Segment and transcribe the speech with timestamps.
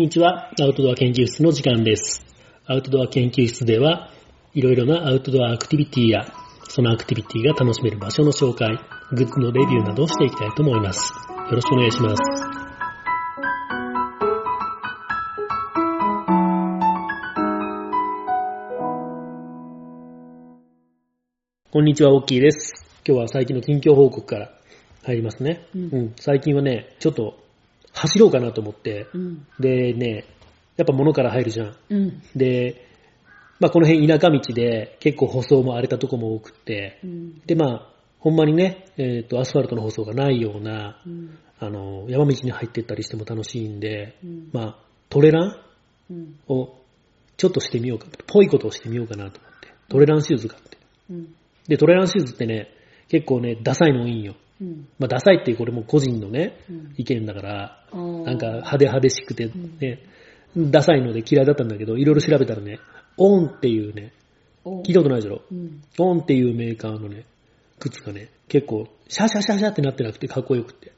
[0.00, 0.50] こんにちは。
[0.58, 2.24] アウトドア研究室の時間です。
[2.64, 4.08] アウトドア研究室では、
[4.54, 6.24] いろいろなアウトドアアクティビティや、
[6.70, 8.78] そのアクティビティが楽しめる場所の紹介、
[9.12, 11.12] グッズのレビューなどをしていきたいと思います。
[11.28, 12.22] よろしくお願いします。
[21.70, 22.72] こんにちは、オッキーです。
[23.06, 24.50] 今日は最近の近況報告から
[25.04, 25.66] 入りますね。
[25.74, 27.49] うん最近はね、ちょっと
[27.92, 29.46] 走ろうかなと思って、うん。
[29.58, 30.24] でね、
[30.76, 31.76] やっぱ物から入るじゃん。
[31.88, 32.22] うん。
[32.34, 32.86] で、
[33.58, 37.40] まあこの辺田舎道で結構舗装も荒れたとこも多くって、うん。
[37.46, 37.86] でまあ、
[38.18, 41.38] ほんまにね、えっ、と、アスファルトの舗装がないような、うん。
[41.58, 44.76] あの、山道に入ってったりしても楽しいんで、うんまあ、
[45.08, 45.56] トレラン
[46.10, 46.40] うん。
[46.48, 46.74] を
[47.36, 50.76] ちょっとしてみようか、ぽいことをしてみようかなと思って、トレランシューズ買って。
[51.10, 51.34] うん。
[51.66, 52.68] で、トレランシューズってね、
[53.08, 54.34] 結構ね、ダサいの多いんよ。
[54.60, 54.88] うん。
[54.98, 60.00] まあ、ダサいってこれも個人のね、うん意見だから、なんか派手派手しくてね、
[60.56, 62.78] ダサいので嫌いだったんだけど、いろいろ調べたらね、
[63.16, 64.12] オンっていうね、
[64.64, 65.42] お聞いたことないでしょ？
[65.50, 65.82] うん。
[65.98, 67.24] オンっていうメーカーのね、
[67.78, 70.92] 靴がね、結構、シャシャシャシャってなってなくてかっこよくて。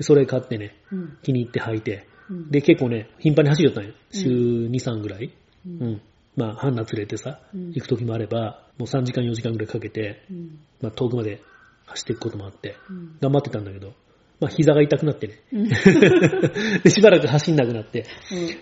[0.00, 1.18] それ買ってね、うん。
[1.22, 3.90] 気に入って履いて、うんで、結構ね、頻繁に走りよったんよ。
[3.90, 5.24] うん週2、3ぐらい。
[5.24, 5.30] う
[5.66, 6.00] うんん。
[6.36, 10.58] まあ、ハンナ連れてさ、うん行く時もあれば、もう3時間4時間ぐらいかけて、うん。
[10.80, 11.40] まあ、遠くまで
[11.88, 13.16] 走っていくこともあって、うん。
[13.20, 13.92] 頑張ってたんだけど、
[14.40, 15.34] まあ、膝が痛くなってね。
[15.52, 15.68] うん。
[16.82, 18.04] で、しばらく走んなくなって。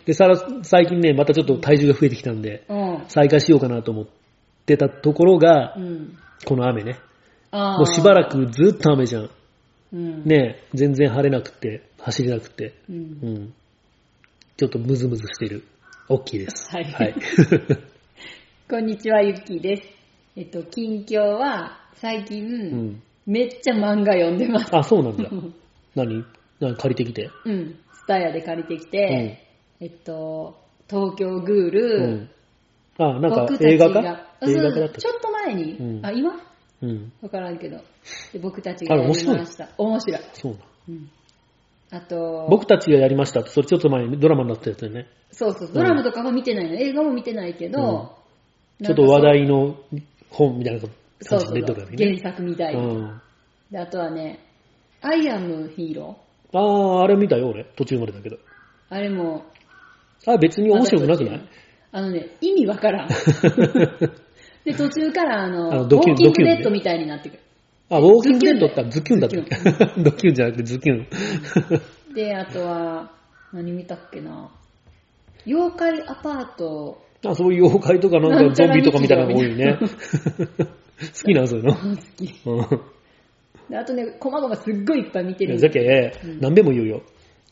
[0.06, 3.04] で、さら、最近ね、またちょっと体重が増えてきたんで、うん。
[3.08, 4.06] 再開しようかなと思っ
[4.64, 6.16] てたところが、うん。
[6.44, 6.98] この雨ね。
[7.52, 9.30] もうしばらくずっと雨じゃん。
[9.92, 10.24] うん。。
[10.24, 12.92] ね全然晴れなくて、走れなくて、う。
[12.92, 13.54] うんん。
[14.56, 15.62] ちょっとムズムズしてる。
[16.08, 16.70] 大きいです。
[16.70, 17.14] はいはい。
[18.70, 19.82] こんにちは、ゆっきーです。
[20.36, 23.02] えっと、近況は、最う近、ん。
[23.26, 24.74] めっちゃ漫画読んでます。
[24.76, 25.28] あ、そうなんだ。
[25.94, 26.24] 何？
[26.60, 26.76] 何？
[26.76, 27.30] 借りてきて？
[27.44, 27.78] うん。
[27.92, 29.42] スタヤで借りてきて、
[29.80, 30.56] えっと、
[30.88, 32.30] 東京グーうル、ん。
[32.98, 34.02] あ、なんか僕たち映画か？
[34.02, 36.40] が映画かだったうんちょっと前に、うんあ、今？
[36.82, 37.12] うん。
[37.22, 37.78] わからんけど。
[38.32, 39.68] で僕たちがやり面白いました。
[39.76, 40.20] 面白い。
[40.34, 40.58] そうな。
[40.90, 41.10] うん。
[41.90, 45.06] あと、僕たちがやりましたって、それちょっと前にドラマになったやつだよね。
[45.30, 46.74] そうそう、ドラマとかも見てないの。
[46.74, 48.16] 映画も見てないけど、
[48.82, 49.76] ちょっと話題の
[50.30, 50.88] 本みたいな
[51.20, 51.86] そうそうそう。
[51.96, 53.20] 原作みたいな、うん。
[53.70, 53.78] で。
[53.78, 54.40] あとはね、
[55.02, 56.16] アイアムヒーロ
[56.52, 56.58] あ
[57.00, 57.64] あ、あれ見たよ、俺。
[57.76, 58.36] 途中までだけど。
[58.36, 58.38] ー。
[58.90, 59.44] あれも、
[60.26, 61.48] あ、別に面白くなくない？
[61.92, 63.08] あのね、意味わからん。
[64.64, 67.40] で、途中からあの、あのウォーキングデッドみたいになってくる。
[67.88, 69.36] あ、ウォーキングデッドってズキュンだった
[70.02, 71.06] ドキュンじゃなくてズキュン。
[72.14, 73.12] で、あとは、
[73.52, 74.50] 何見たっけな？
[75.46, 79.78] 妖怪アパート、あ、そういう妖怪とかなんかゾンビとかみたいなのが多いね。
[81.00, 81.74] 好きなんそういうの？
[81.74, 82.34] 好き。
[82.46, 82.80] うん
[83.68, 85.58] であとね、こまごますっごいいっぱい見てる。
[85.58, 87.02] じゃけ、何べも言うよ。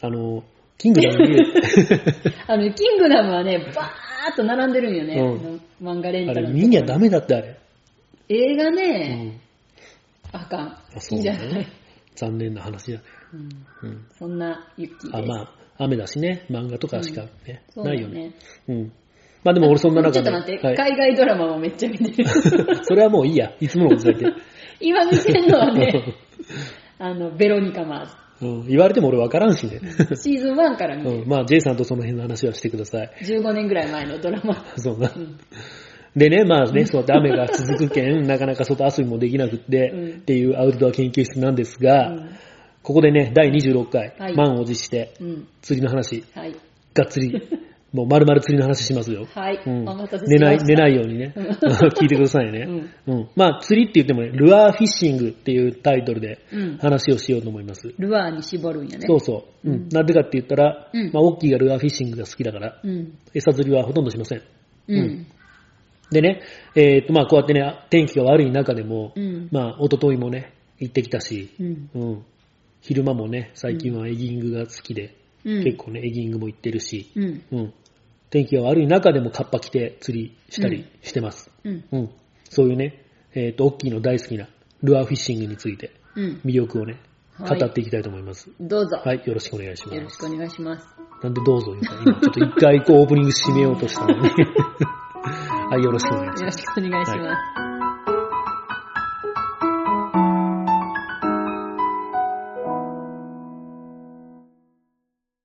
[0.00, 0.44] あの、
[0.78, 1.44] キングダム見る。
[2.46, 5.14] あの、キングダムはね、バーっと並んでるんよね。
[5.16, 7.58] うん漫画レンあれタルの見にゃダメだってあれ。
[8.28, 9.40] 映画うね、ん。
[10.32, 10.60] あかん。
[10.68, 11.54] あ好そうきじゃない。
[11.54, 11.66] ね。
[12.14, 13.04] 残念な話だね。
[13.32, 14.06] うんうん。
[14.16, 15.16] そんなユッキーです。
[15.16, 18.34] あ、まあ、雨だしね、漫画とかしかね、ないよね。。
[18.68, 18.92] うん。
[19.44, 20.14] まあでも俺そんな中で。
[20.14, 22.28] ちょっと待って、はい海外ドラマもめっちゃ見てる。
[22.82, 23.52] それはもういいや。
[23.60, 24.26] いつものことだけ。
[24.80, 26.14] 今見てるのはね、
[26.98, 28.06] あの、ベロニカマ
[28.42, 29.78] うん、言われても俺わからんしね。
[29.80, 30.22] ーズ。
[30.22, 31.22] シーズン1から見てる。
[31.22, 33.10] うん、まあ、J さんとその辺の話はしてください。
[33.22, 34.64] 15年ぐらい前のドラマ。
[34.76, 35.10] そうな。
[36.16, 42.28] でね、まあね、そうやって雨が続くけん、 なかなか外遊びもできなくって、うんっていうアウトドア研究室なんですが、うん
[42.84, 45.48] ここでね、第26回、はい満を持して、うん。
[45.62, 46.54] 釣りの話、はい。
[46.92, 47.42] がっつり、
[47.94, 49.24] もう丸々釣りの話しますよ。
[49.32, 49.62] はい。
[49.64, 51.46] うんお待たせしま寝ない、寝ないようにね、うん
[51.94, 52.66] 聞いてくださいね。
[53.06, 53.28] うん。
[53.36, 57.94] まあ、釣りって言ってもね、ルアーフィッシングっていうタイトルでうん話をしようと思います。
[57.96, 59.06] ルアーに絞るんやね。
[59.06, 59.70] そうそう。
[59.70, 59.88] うん。
[59.90, 63.12] なんでかって言ったら、うんまあ、オッキーがルアーフィッシングが好きだから、うん。
[63.32, 64.42] 餌釣りはほとんどしません。
[64.88, 64.98] うん。
[64.98, 65.26] うん。
[66.10, 66.40] でね、
[66.74, 69.48] えっ、と、まあ、こうやってね、天気が悪い中でも、うん。
[69.52, 71.90] まあ、一昨日もね、行ってきたし、うん。
[71.94, 72.22] うん。
[72.80, 75.14] 昼間もね、最近はエギングが好きで、
[75.44, 75.64] うん。
[75.64, 77.42] 結構ね、エギングも行ってるし、うん。
[77.52, 77.72] うん。
[78.34, 81.52] 天気が悪い中でもカッパ着て釣りしたりしてます。
[81.62, 81.84] うん。
[81.92, 82.10] うん。
[82.50, 83.00] そういうね、
[83.32, 84.48] えっ、と、オッキーの大好きな
[84.82, 86.40] ルアーフィッシングについて、うん。
[86.44, 86.98] 魅力をね、
[87.38, 88.50] はい語っていきたいと思います。
[88.58, 88.96] どうぞ。
[89.04, 90.16] はい、よろしくお願いしよろます。
[90.16, 90.86] しくお願いします。
[91.22, 94.28] なんでどうぞ言うか、今ちょっと一回こうオープニング締めようとしたのに。
[95.70, 96.58] はい、よろしくお願いします。
[96.58, 97.64] よろしくお願いします。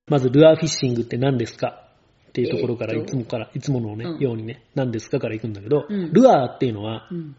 [0.08, 1.89] まず、ルアーフィッシングって何ですか？
[2.30, 7.36] っていうところから、いつもから、いつものね、うんようにね、何ですかから行くんだけど、うんルアーっていうのは、うん。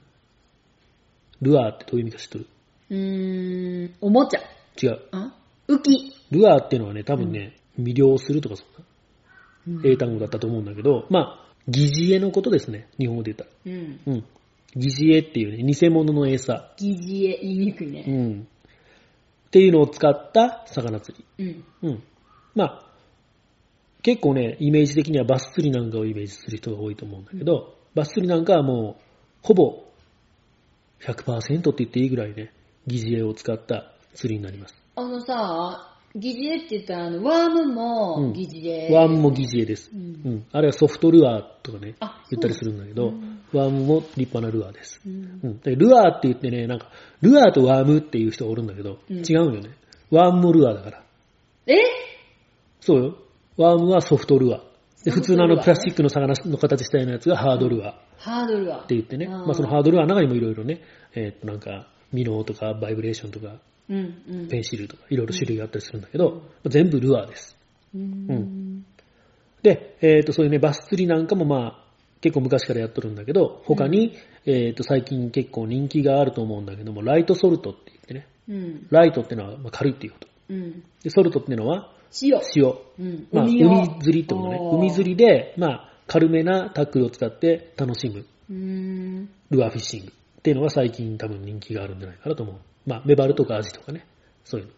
[1.41, 2.47] ルアーってどういう意味か知ってる？
[2.89, 4.41] うーん、おもちゃ。
[4.81, 4.99] 違う。
[5.11, 5.33] あ？
[5.67, 6.13] 浮き。
[6.29, 8.63] ルアーっていうのはね、多分ね、魅了するとかそ
[9.71, 12.89] ん英単語だったと思うんだけど、まあ、疑似餌のことですね。
[12.99, 13.49] 日本語で言ったら。
[13.65, 13.99] うん。
[14.07, 14.25] うん。
[14.75, 16.73] 疑似餌っていうね、偽物の餌。
[16.77, 18.01] 疑似へ言いにくいうね。
[18.01, 18.41] ん。
[18.41, 21.63] っていうのを使った魚釣り。
[21.83, 21.89] うん。
[21.89, 22.03] うん。
[22.55, 22.90] まあ、
[24.03, 29.01] 結構ね、イメージ的にはバス釣りなんかをイメージする人が多いと思うんだけど、バス釣りなんかはもう、
[29.41, 29.83] ほぼ
[31.01, 32.51] 100%って言っていいぐらいね、
[32.87, 34.75] 疑似餌を使った釣りになります。
[34.95, 38.93] あのさ、疑似絵って言ったら、あの、ワームうんも疑似絵。
[38.93, 39.91] ワームも疑似餌です。
[39.93, 40.45] ううんん。
[40.51, 44.99] あれはソフトルアーとかねあ、言ったりするんだけどそうなん、ワームも立派なルアーです。
[45.05, 45.59] うんうん。
[45.61, 46.89] でルアーって言ってね、なんか、
[47.21, 49.69] ルアーとワームっていう人がおるんだけど、うん違うんよね。
[50.09, 51.03] ワームもルアーだから。
[51.67, 51.75] え？
[52.81, 53.15] そうよ。
[53.61, 54.61] ワームはソフトルアー。
[55.05, 57.93] で、普通のあのプラスチックの魚の形したようなやつがハードルアー。
[58.17, 58.83] ハードルは。
[58.83, 60.81] って言ってね、まあそのハードルは中にもいろいろね、
[61.15, 63.55] えーっとなんか、ミノーとかバイブレーションとか
[63.89, 64.47] うん、うん。
[64.47, 67.57] ペンシルとかいろいろ種類があったりするんだけど、全部ルアーです。
[67.95, 68.85] うん。
[69.63, 71.83] で、えーっとそういうね、バス釣りなんかもまあ
[72.21, 74.15] 結構昔からやっとるんだけど、他に、
[74.45, 78.87] えーっと最近結構人気があると思うんだけども、ライトソルトって言ってね、うん。
[78.91, 80.27] ライトってのはまあ軽いっていうこと。
[80.49, 80.83] うん。
[81.03, 81.91] で、ソルトってのは
[82.21, 82.39] 塩。
[82.55, 82.73] 塩。
[82.99, 83.27] うん。
[83.31, 84.59] まあ、海を釣りってことね。
[84.73, 89.29] 海釣りで、まあ、軽めなタックルを使って楽しむうーん。
[89.49, 92.55] ルアーフィッシングっていうのが最近多分人気があるんじゃないかなと思う。
[92.85, 94.05] まあ、メバルとかアジとかね。
[94.43, 94.73] そういうの。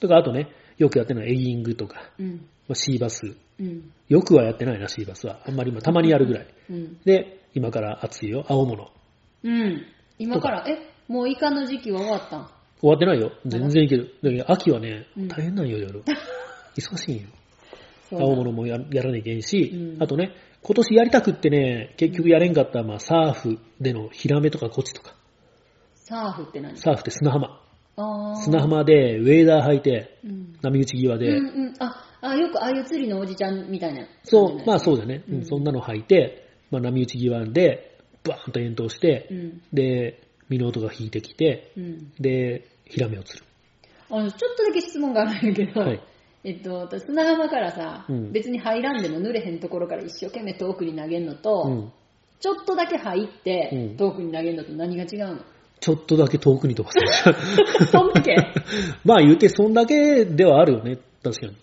[0.00, 2.46] とか、あとね、よくやってるのはエイングとか、うん。
[2.68, 3.34] まあ、シーバス。
[3.58, 3.90] うん。
[4.08, 5.40] よくはやってないな、シーバスは。
[5.46, 6.46] あんまり、まあ、たまにやるぐらい。
[6.70, 6.98] うん。
[7.04, 8.90] で、今から暑いよ、青物。
[9.44, 9.82] うん。
[10.18, 10.78] 今から、え、
[11.08, 12.48] もうイカの時期は終わったん？
[12.80, 13.32] 終わってないよ。
[13.46, 14.14] 全然いける。
[14.22, 14.30] だ？
[14.30, 16.02] けど秋はねうん、大変なんよ、いろいろ。
[16.76, 17.28] 忙しいんよ。
[18.12, 20.32] 青物もややらなきゃいけんし、うんあとね、
[20.62, 25.14] 今年やりたくってね、結局やれんかった、まあ、サーフでのヒラメとかコチとか、
[25.94, 26.76] サーフって何？
[26.76, 27.60] サーフって砂浜。
[28.44, 30.56] 砂浜でウェーダー履いて、うん。
[30.62, 31.74] 波打ち際で、うんうん。
[31.78, 34.06] あ、あ、よくああいう釣りのおじちゃんみたいな。
[34.22, 39.62] そう、まあそうだよね、うんうんそんなの履いて、まあ、波打ち際で、バーンと遠投して、うん。
[39.72, 42.12] で、ミノートが引いてきて、うん。
[42.20, 43.46] で、ヒラメを釣る。
[44.10, 46.00] あの、ちょっとだけ質問があるんやけど、はい
[46.46, 51.92] えっと、私砂浜からさ、うん別に入らんでも濡れへんところから一生懸命遠くに投げんのと、うん。
[52.38, 55.40] ちょっとだけ入って、うん遠くに投げんのと何が違うの？
[55.80, 56.98] ちょっとだけ遠くに飛ばす。
[57.90, 58.36] そんだけ？
[59.04, 61.56] まあ言うて、そんだけではあるよね、確かに。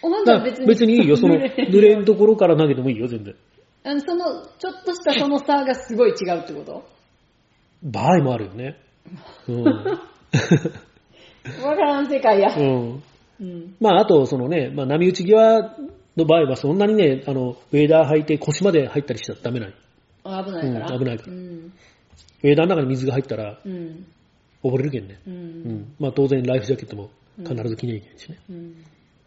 [0.00, 3.34] おまんは別に別にいいよ、 その、濡れへん濡れんところから投げてもいいよ、全然。
[3.84, 6.84] あのその、ちょっとしたその差がすごい違うってこと？
[7.82, 8.78] 場合もあるよね。
[9.46, 9.64] うん。
[9.64, 9.74] わ
[11.76, 12.56] からん世界や。
[12.56, 13.02] うん。
[13.42, 13.76] うん。
[13.80, 15.76] まあ、あと、そのね、まあ、波打ち際
[16.16, 19.74] の場合は、そんなにね、あの、ウェーダー履いて腰まで入ったりしちゃダメない。
[20.24, 21.40] あ危ないから、うん危ないからうん。
[21.40, 24.06] ウェーダーの中に水が入ったらうん。
[24.62, 25.18] 溺れるけんね。
[25.26, 25.30] う。
[25.30, 25.94] うんん。
[25.98, 28.38] まあ、当然ライフジャケットも必ず着ないけないしね。
[28.48, 28.76] うん。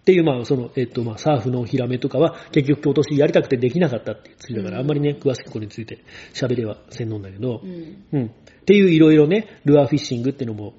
[0.01, 6.03] っていう、まあ、その、えっと、まあ、サーフのヒラメとかは、結局今年やりたくてできなかったっていう釣りだから、うんあんまりね、詳しくこれについて
[6.33, 8.03] 喋れはせんのんだけどう、ん。
[8.13, 8.25] うん。
[8.27, 8.29] っ
[8.65, 10.73] ていういろいろね、ルアーフィッシングっていうのも、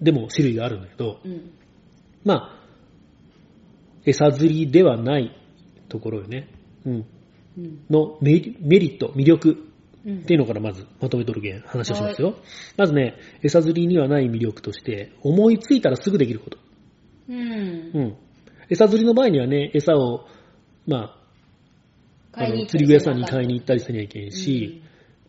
[0.00, 1.50] でも種類があるんだけど、うん。
[2.26, 2.50] まあ、
[4.04, 5.30] 餌釣りではない
[5.88, 6.48] ところよね。
[6.84, 7.06] うん。
[7.56, 7.86] うん。
[7.88, 9.56] のメリメリット、魅力
[10.04, 12.34] うんっていうのからまずまとめとるけん話をしますよ。
[12.76, 16.58] まずね、餌釣りにはない魅力として、思いついたらすぐできること。
[17.28, 18.00] うんう。
[18.00, 18.16] ん。
[18.68, 20.26] 餌釣りの場合にはね、餌を、
[20.86, 21.16] ま
[22.32, 24.82] あ、あの釣り具屋さんに買いに行ったりせなきゃいけんし、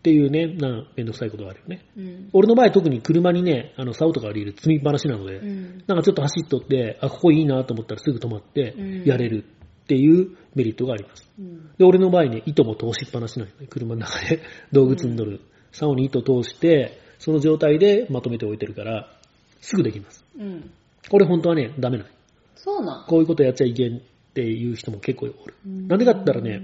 [0.08, 1.86] っていうね、な、めんどくさいことがあるよね。
[1.98, 2.30] うん。
[2.32, 5.84] 俺の場合特に車にね、あの、竿とか入れる積みっぱなしなので、うん。
[5.86, 9.44] なんかちょっと走っとって、あ、ここいいなと思ったらすぐ止まってうん、やれる
[9.84, 11.30] っていうメリットがあります。
[11.38, 11.72] うん。
[11.78, 13.68] で、俺の場合ね、糸も通しっぱなしなのね。
[13.70, 14.40] 車の中で
[14.72, 15.42] 道具積んどる。
[15.74, 19.12] 竿に糸通して、その状態でまとめておいてるから、
[19.60, 20.24] すぐできます。
[20.40, 20.72] うん。
[21.10, 22.10] これ本当はね、ダメなの。
[22.56, 23.06] そうなん。
[23.08, 24.02] こういうことやっちゃいけんっ
[24.34, 25.56] ていう人も結構おる。
[25.66, 26.62] うんなんでかって言ったらね、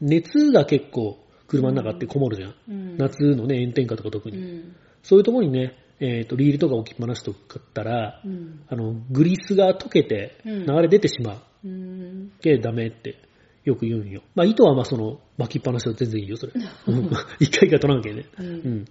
[0.00, 2.54] 熱が結構車の中ってこもるじゃん。
[2.68, 2.96] うん。
[2.96, 4.38] 夏のね、炎天下とか特に。
[4.38, 4.76] うん。
[5.02, 8.60] そういうところにね、えっ、と、リールとか置きっぱなしとかったら、うん。
[8.68, 11.68] あの、グリスが溶けてうん流れ出てしまう。
[11.68, 12.32] うん。
[12.40, 13.16] けダメって
[13.64, 14.22] よく言うんよ。
[14.34, 16.52] まあ、糸はまあその巻きっぱなしは全然いいよ、それ。
[16.54, 16.58] う
[16.92, 17.04] ん
[17.40, 18.26] 一回一回取らなきゃね。
[18.38, 18.42] う。
[18.42, 18.84] うんん。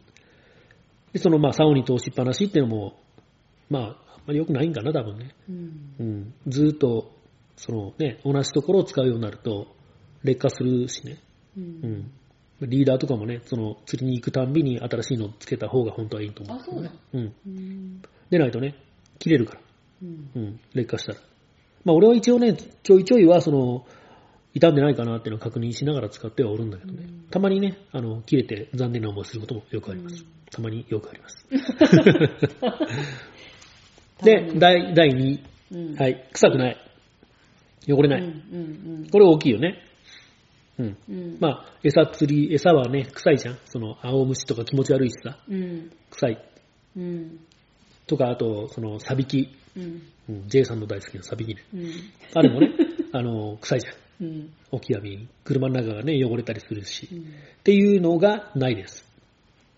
[1.14, 3.00] で、そのまあ、竿に通しっぱなしっていうのも、
[3.70, 3.94] まあ、あん
[4.28, 5.36] まり良くないんかな、多分ね。
[5.50, 5.96] うん。
[6.00, 6.34] うん。
[6.48, 7.12] ずーっと、
[7.56, 9.68] そのね、同じところを使うようになると、
[10.24, 11.18] 劣化するしね。
[11.58, 11.62] う。
[11.62, 12.12] うんん。
[12.68, 16.92] リーダーとかもね、その釣りに行くたんびに新しいのをつけた方が本当はいいと思う、あそうなの？
[17.14, 17.34] うん。
[17.48, 18.02] うん。
[18.30, 18.76] でないとね、
[19.20, 19.60] 切れるから。
[20.04, 20.30] うん。
[20.36, 21.20] うん、劣化したら。
[21.86, 23.86] まあ俺は一応ね、ちょいちょいはその、
[24.54, 27.00] 傷んでないかなっていうのを確認しながら使ってはおるんだけどね。
[27.04, 30.22] うんたまにね、あの、切れて残念な思いすることもよくあります。
[30.22, 31.48] うんたまによくあります。
[34.24, 35.40] で、第、第2位。
[35.72, 35.96] うん。
[35.96, 36.78] はい、臭くない。
[37.90, 38.22] 汚れない。
[38.22, 38.32] うんう
[39.08, 39.80] んこれ大きいよね。
[40.80, 40.98] うん。
[41.10, 41.16] うん。
[41.16, 41.38] うん。
[41.40, 43.58] まあ、餌釣り、餌はね、臭いじゃん。
[43.66, 45.92] その、青虫とか気持ち悪いしさ、うん。
[46.10, 46.46] 臭い。
[46.98, 47.40] うん。
[48.08, 49.50] とか、あと、その、サビキ。
[49.76, 50.02] うん。
[50.30, 51.64] うん、J さんの大好きなサビキね。
[51.74, 51.92] うん。
[52.34, 52.72] あれもね、
[53.12, 53.94] あの、臭いじゃん。
[54.22, 54.54] うん。
[54.72, 57.10] オキアミ、車の中がね、汚れたりするし。
[57.12, 57.20] うん
[57.64, 59.06] っていうのがないです。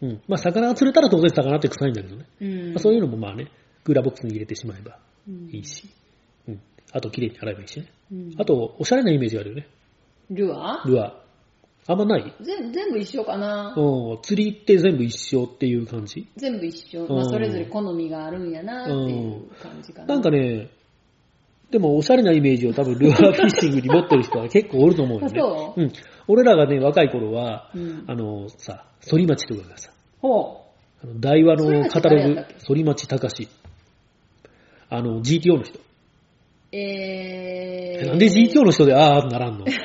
[0.02, 0.22] うん。
[0.28, 2.26] まあ、魚が釣れたら当然魚って臭いんだけどね。
[2.42, 2.70] うん。
[2.70, 3.52] まあ、そういうのもまあね、
[3.84, 4.98] クーラーボックスに入れてしまえば
[5.28, 5.88] うんいいし。
[6.48, 6.60] うん。
[6.92, 7.86] あと、綺麗に洗えばいいしね。
[8.12, 9.68] うんあと、おしゃれなイメージがあるよね。
[10.30, 10.90] ルアー？
[10.90, 11.14] ルアー。
[11.88, 12.34] あんまない？
[12.42, 14.22] 全全部一緒かなうん。
[14.24, 16.28] 釣りって全部一緒っていう感じ？
[16.36, 17.06] 全部一緒。
[17.06, 18.96] うんまあ、それぞれ好みがあるんやなってい
[19.30, 20.08] う感じかな。
[20.16, 20.70] なんかね、
[21.70, 25.40] でもおしゃれなイメージを多分ルアーフィッシングに持ってる人は 結構おると思うよね。
[25.40, 25.82] あそう？
[25.82, 25.92] うん。
[26.28, 29.92] 俺らがね、若い頃は、うんあのさ、反町とかがさ、
[30.22, 30.64] ほ
[31.04, 33.50] あの大和のカタログ反町誰やったっ、反町隆史。
[34.90, 35.80] あの、GTO の人。
[36.76, 36.80] う。
[36.80, 38.08] えー。
[38.08, 39.66] なんで GTO の人であーならんの？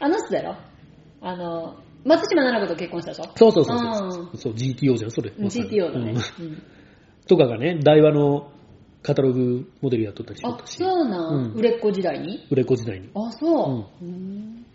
[0.00, 0.56] あの人だろ？
[1.20, 3.30] あの、松島奈々子と結婚したでしょ？
[3.36, 4.36] そうそうそうそう。
[4.36, 5.30] そう、GTO じゃん、それ。
[5.30, 6.12] GTO だね。
[6.38, 6.62] うんうん
[7.24, 8.50] とかがね、大和の
[9.00, 12.44] カタログモデルやっとったりしとっあた、し、そうなん、うん売れっ子時代に？
[12.50, 13.08] 売れっ子時代に。
[13.14, 14.04] あ、そう。
[14.04, 14.66] うん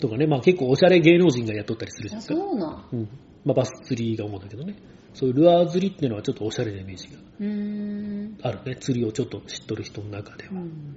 [0.00, 2.48] とかね、まあ結構おしゃれ芸能人がやっとったりするじゃあ、ないですか。
[2.48, 2.84] そうなん。
[2.94, 3.08] うん。
[3.44, 4.76] まあバス釣りが主だけどね。
[5.14, 8.48] そういうルアー釣りっていうのはちょっとおしゃれなイメージが。
[8.48, 8.76] あるね。
[8.76, 10.50] 釣りをちょっと知っとる人の中では。
[10.52, 10.96] うん。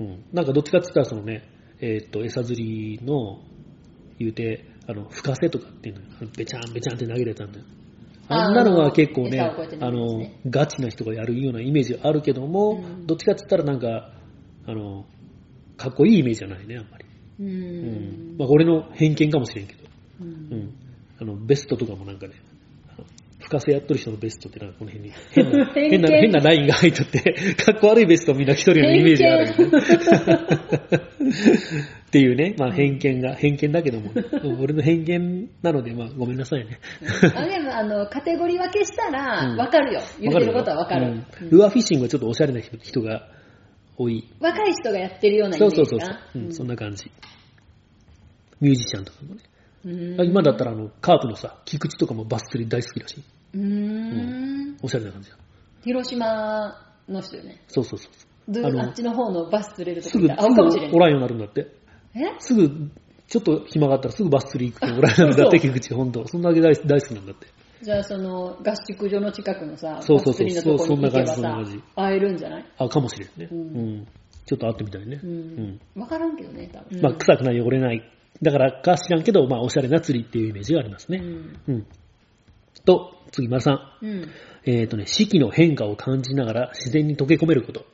[0.00, 0.24] うん。
[0.32, 1.42] なんかどっちかって言ったらそのね、
[1.80, 3.40] えーっと、餌釣りの、
[4.18, 7.64] 言うて、あの、深瀬とかっていうのよべちゃんべちゃんって投げれたんだよ。
[8.28, 14.10] あんなのは結構ね、あのね、ガチな人がやるようなイメージがあるけども、うんどっちかって言ったらなんか、
[14.66, 15.06] あの、
[15.76, 17.04] かっこいいイメージじゃないね、あんまり。
[17.38, 18.34] ううん。
[18.34, 18.36] ん。
[18.38, 19.84] まあ、俺の偏見かもしれんけど。
[20.20, 20.74] ううんん。
[21.20, 22.34] あの、ベストとかもなんかね、
[23.46, 27.20] 深瀬やっとる人のベストってなんかこの辺に変な、変な、変なラインが入っとって、
[27.54, 29.52] かっこ悪いベストをみんな着とるようなイメージがある。
[32.06, 34.10] っていうね、まあ偏見が、偏見だけども、
[34.60, 36.80] 俺の偏見なので、まあごめんなさいね。
[37.34, 40.00] あでも、あの、カテゴリー分けしたうんら、わかるよ。
[40.20, 41.24] 言ってることはわかる。
[41.50, 43.28] ルアーフィッシングはちょっとおしゃれな人人が
[43.96, 44.28] 多い。
[44.40, 47.10] 若い人がやってるようなイそメージかうそうそうそう、うん、そんな感じ。
[48.60, 49.42] ミュージシャンとかもね。
[49.86, 53.22] うん今だったらあの、カープのさ、菊池とかもバス釣り大好きらしい。
[53.54, 54.76] うーん。
[54.82, 55.36] おしゃれな感じだ。
[55.84, 56.76] 広島
[57.08, 57.62] の人よね。
[57.68, 60.96] そうそうそうあのあっちの方のバス釣れるとすぐ、こ行っすぐ。
[60.96, 61.66] おらんようになるんだって。
[62.14, 62.20] え？
[62.38, 62.90] すぐ、
[63.28, 66.26] ちょっと暇があったらすぐバス釣り行くとおらんようになるんだって、そう菊池、ほんと。
[66.28, 67.46] そんなわけ大大好きなんだって。
[67.82, 72.64] じゃあその合宿所の近くのさ、そうそうそうバス釣りのとこに行けばそんなさ感じそんな感じ、会えるんじゃない？
[72.78, 73.48] あ、かもしれんね。
[73.50, 74.06] ううんん。
[74.46, 75.20] ちょっと会ってみたいね。
[75.22, 76.00] ううんん。
[76.00, 77.00] わからんけどね、多分。
[77.02, 78.02] まあ、臭くない、汚れない。
[78.42, 81.18] だからか知らんけど、まあ、おしゃれな釣りっていうイメージがありますね。
[81.18, 81.60] うん。
[81.68, 81.86] うん。
[82.84, 84.04] と、次、丸さん。
[84.04, 84.30] うん。
[84.64, 87.84] えっ、とね、四季の変化を感じながら自然に溶け込めること。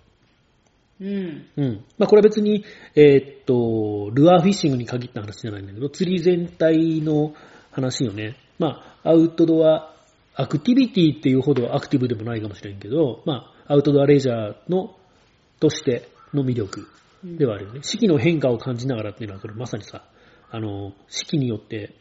[1.00, 1.46] うん。
[1.56, 1.84] うん。
[1.98, 7.34] まあ、これは別に、えーっと、ルアーフィッシングに限った話じゃないんだけど、釣り全体の
[7.70, 8.36] 話よね。
[8.58, 9.94] まあ、アウトドア、
[10.34, 14.94] アクティビティっていうほどアクティブでもないかもしれんけど、まあ、アウトドアレジャーの、
[15.60, 16.88] としての魅力
[17.24, 17.80] ではあるよね。
[17.82, 20.04] 四季の変化を感じながらっていうのは、これまさにさ、
[20.52, 21.94] あの、四季によって、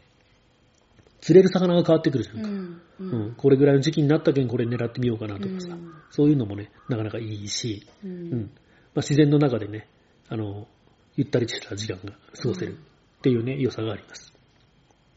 [1.22, 2.50] 釣れる魚が変わってくるじゃんか。
[2.50, 2.82] うん。
[3.00, 8.32] ううんん、これぐらいの時期になったけんこれ狙ってみようかなとかさ、うんそういうのもね、なかなかいいし、ううんん。
[8.34, 8.50] まあ、
[8.98, 9.88] 自然の中でね、
[10.28, 10.68] あの、
[11.16, 14.34] ゆったりした時間が過ごせるっていうね、良さがあります。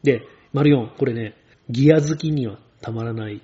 [0.04, 0.22] で、
[0.52, 1.34] 丸4、これね、
[1.68, 3.42] ギア好きにはたまらない。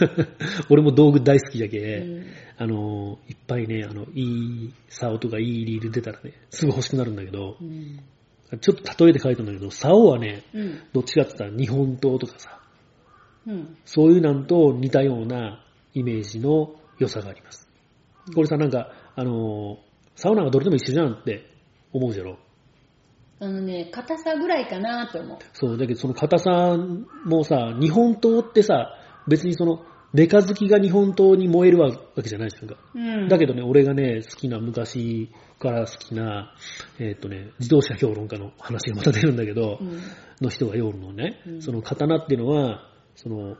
[0.70, 8.00] 俺も道具大好きじゃけ、うんあの、いっぱいね、あの、いい竿とかいいリール出たらね、すぐ欲しくなるんだけどう、ん。
[8.58, 10.80] ちょっと例えて書いたんだけど、竿はね、うん。
[10.92, 12.58] どっちかって言ったら日本刀とかさ、
[13.46, 13.76] うん。
[13.84, 15.64] そういうなんと似たような
[15.94, 17.68] イメージの良さがあります。
[18.34, 21.46] これさ、なんか、あのーサウナがどれでも一緒じゃんって
[21.92, 22.36] 思うじゃろ？
[23.38, 25.38] あのね、硬さぐらいかなと思う。
[25.54, 26.76] そう、だけどその硬さ
[27.24, 32.76] もさ、日本刀ってさ、別にその、メカ好きが日本刀に燃えるわけじゃないですか。
[32.94, 36.52] うんだけどね、俺がね、好きな、昔から好きな、
[36.98, 40.00] えーっ、とね、自動車評論家の話がまた出るんだけど、うん。
[40.40, 43.56] の人が読むのね、うんその刀っていうのは、その、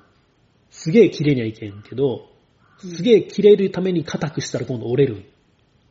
[0.70, 2.30] すげえ切れにはいけんけど、
[2.78, 5.30] すげえ切れるために硬くしたら今度折れる。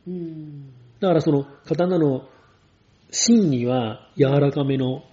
[0.06, 0.72] うん。
[1.00, 2.28] だからその刀の
[3.10, 5.04] 芯には柔らかめの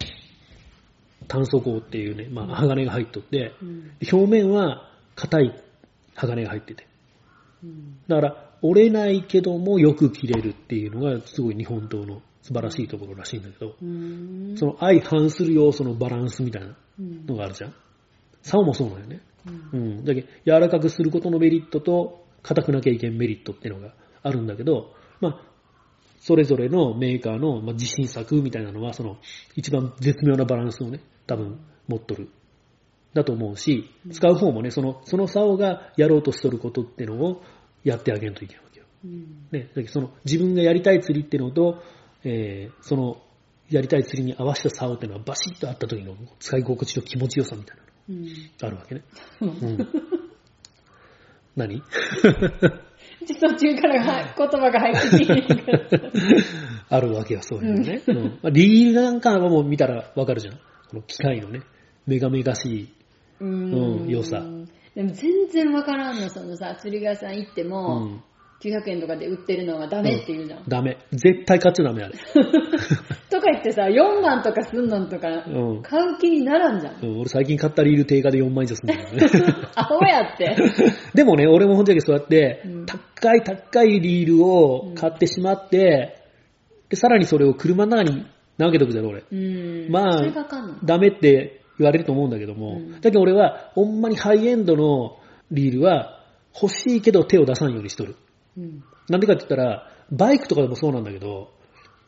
[1.27, 3.91] 炭素鋼っていうね、まあ鋼が入っとって、うん。
[4.11, 4.86] 表面は
[5.17, 5.63] 硬い
[6.15, 6.87] 鋼が入ってて。
[7.63, 7.99] うん。
[8.07, 14.55] だから折れないけどもよく切れるっていうのがすごい日本刀の素晴らしいところらしいんだけど、うん。
[14.57, 17.73] その相反する要素のバランスみたいなうんのがあるじゃん。
[18.43, 19.21] 竿もそうなんよね。
[19.73, 20.05] うんうん。
[20.05, 23.93] だけど柔らかくすることのメリットと、硬くなきゃいけんメリットっていうのが
[24.23, 25.41] あるんだけど、まあ、
[26.19, 29.17] それぞれのメーカーのまあ自信作みたいなのは、その
[29.55, 32.29] 一番絶妙なバランスをね、多分持っとる。
[33.13, 37.41] だと思うし、使う方もね、その、その竿がやろうとしとることってのを
[37.83, 38.85] やってあげんといけないわけよ。
[39.05, 39.47] うん。
[39.51, 41.81] ね、だけどその自分がやりたい釣りってのと、
[42.23, 43.21] えーその
[43.69, 48.25] やりたい釣りに合わせた竿っていうのはバシッとあった時の使い心地と気持ちよさみたいなのうん。
[48.25, 49.01] があるわけね。
[49.41, 49.87] うん。
[51.55, 51.81] 何？
[51.81, 56.03] ちょっと途中からは言葉が入ってきて。
[56.89, 58.01] あるわけよ、そういうのね。
[58.07, 60.53] うんまあリールなんかはもう見たらわかるじゃん。
[60.55, 60.61] こ
[60.93, 61.61] の機械のね、
[62.05, 62.96] メガメガしい。
[63.39, 64.43] ううん良さ
[64.95, 68.23] でも全然わからんの、そのさ、釣り屋さん行ってうも、ん。
[68.61, 70.63] 900円とかで売ってるのはダメって言うじゃん。
[70.67, 70.97] ダメ。
[71.11, 72.15] 絶対買っちゃダメ、あれ。
[73.29, 76.95] とか言ってさ、4万とかすんのんとか、うん買う気にならんじゃん。
[77.03, 79.27] うん俺最近買ったリール定価で4万以上するんだよね。
[79.75, 80.55] アホやって。
[81.13, 86.15] でもね、俺も本当にそうやってうん、高い高いリールを買ってしまって、
[86.89, 88.25] で、さらにそれを車の中に
[88.57, 89.23] 投げとくじゃろ、俺。
[89.31, 89.91] うん。
[89.91, 90.23] まあ。
[90.83, 95.17] ダメって言われると思うんだけども、うんだけど俺は、ほんまにハイエンドの
[95.51, 98.15] リールは欲しいけど手を出さんようにしとる。
[98.57, 98.83] うん。
[99.09, 101.51] なんでかって言ったら、バイクとかでもそうなんだけど、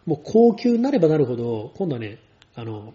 [0.06, 2.20] もう高級になればなるほど、今度はね、
[2.56, 2.94] あの、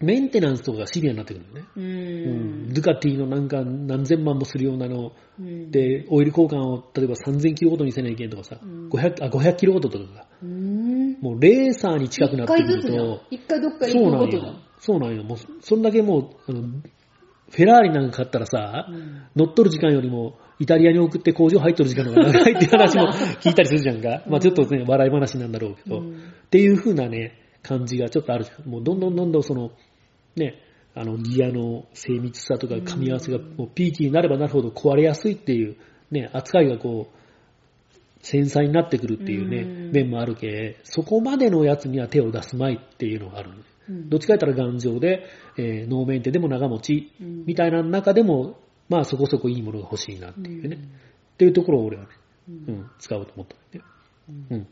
[0.00, 1.66] メンテナンスとかがシビアになってくるのね。
[1.76, 2.72] ううんん。
[2.72, 11.18] ドゥカティのなんか何千万もするようなの、うん、で、オイル交換を例えば3000キロごとにせないけんとかさ、うん 500, あ500キロごととかが、うん。
[11.20, 13.22] もうレーサーに近くな一ってくると、。
[13.30, 14.60] 一回どっかそうなん行くことじゃんよ。。
[14.80, 15.22] そうなんよ。
[15.22, 23.08] もう、そんだけもう、あの、フェラーリなんか買ったらさ、うん乗っ取る時間よりも、イタリアに送って工場入っとる時間の方が長いっていう話も
[23.40, 24.24] 聞いたりするじゃんか。
[24.28, 26.16] まあちょっとね、笑い話なんだろうけど、うんっ
[26.50, 28.68] ていう風なね、感じがちょっとあるじゃん。
[28.68, 29.70] もうどんどんどんどんその、
[30.34, 30.56] ね、
[30.94, 35.76] あの、ギアの精密さとか噛み合わせがもうピーキーになればなるほど壊れやすいっていう、
[36.10, 37.20] ね、扱いがこう、
[38.22, 43.50] 繊細になってくるっていうね、うん面もあるけ、そこまでのやつには手を出すまいっていうのがある。
[43.88, 50.76] うんどっちか言ったら頑丈で、えー、ノーメンテでも長持ち、うんみたいな中でも、まあそこそこいいものが欲しいなっていうね。
[50.76, 52.08] うんっていうところを俺はね、
[52.50, 53.90] ううんん、使おうと思ったんだよね。
[54.50, 54.66] うんうん。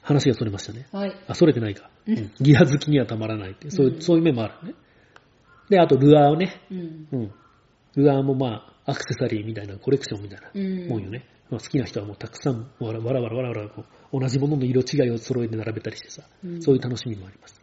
[0.00, 0.88] 話がそれましたね。
[0.90, 1.12] はい。
[1.28, 1.90] あ、それてないか。
[2.06, 4.74] うんうんギア好きにはたまらないってそういうう、んそういう面もあるね。
[5.68, 7.08] で、あとルアーをね、うん。
[7.12, 7.32] うん。
[7.94, 11.26] ルアーもまあ、アクセサリーみたいな、コレクションみたいなうんもんよね。
[11.50, 13.68] まあ、好きな人はもうたくさん、わらわらわらわら
[14.12, 17.59] 同じものの色違いを揃えて並べたりしてさ、うんそういう楽しみもあります。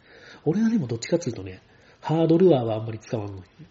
[0.49, 1.61] 俺はでもどっちかっていうとね、
[1.99, 3.67] ハードルアーはあんまり使わんのよね。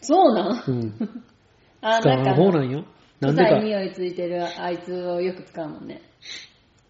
[0.00, 0.62] そうなん？
[0.68, 0.94] うん。
[1.82, 2.84] あ、使わなん方なんよ。
[3.18, 6.00] なんで臭いか、匂いついてるあいつをよく使うもんね。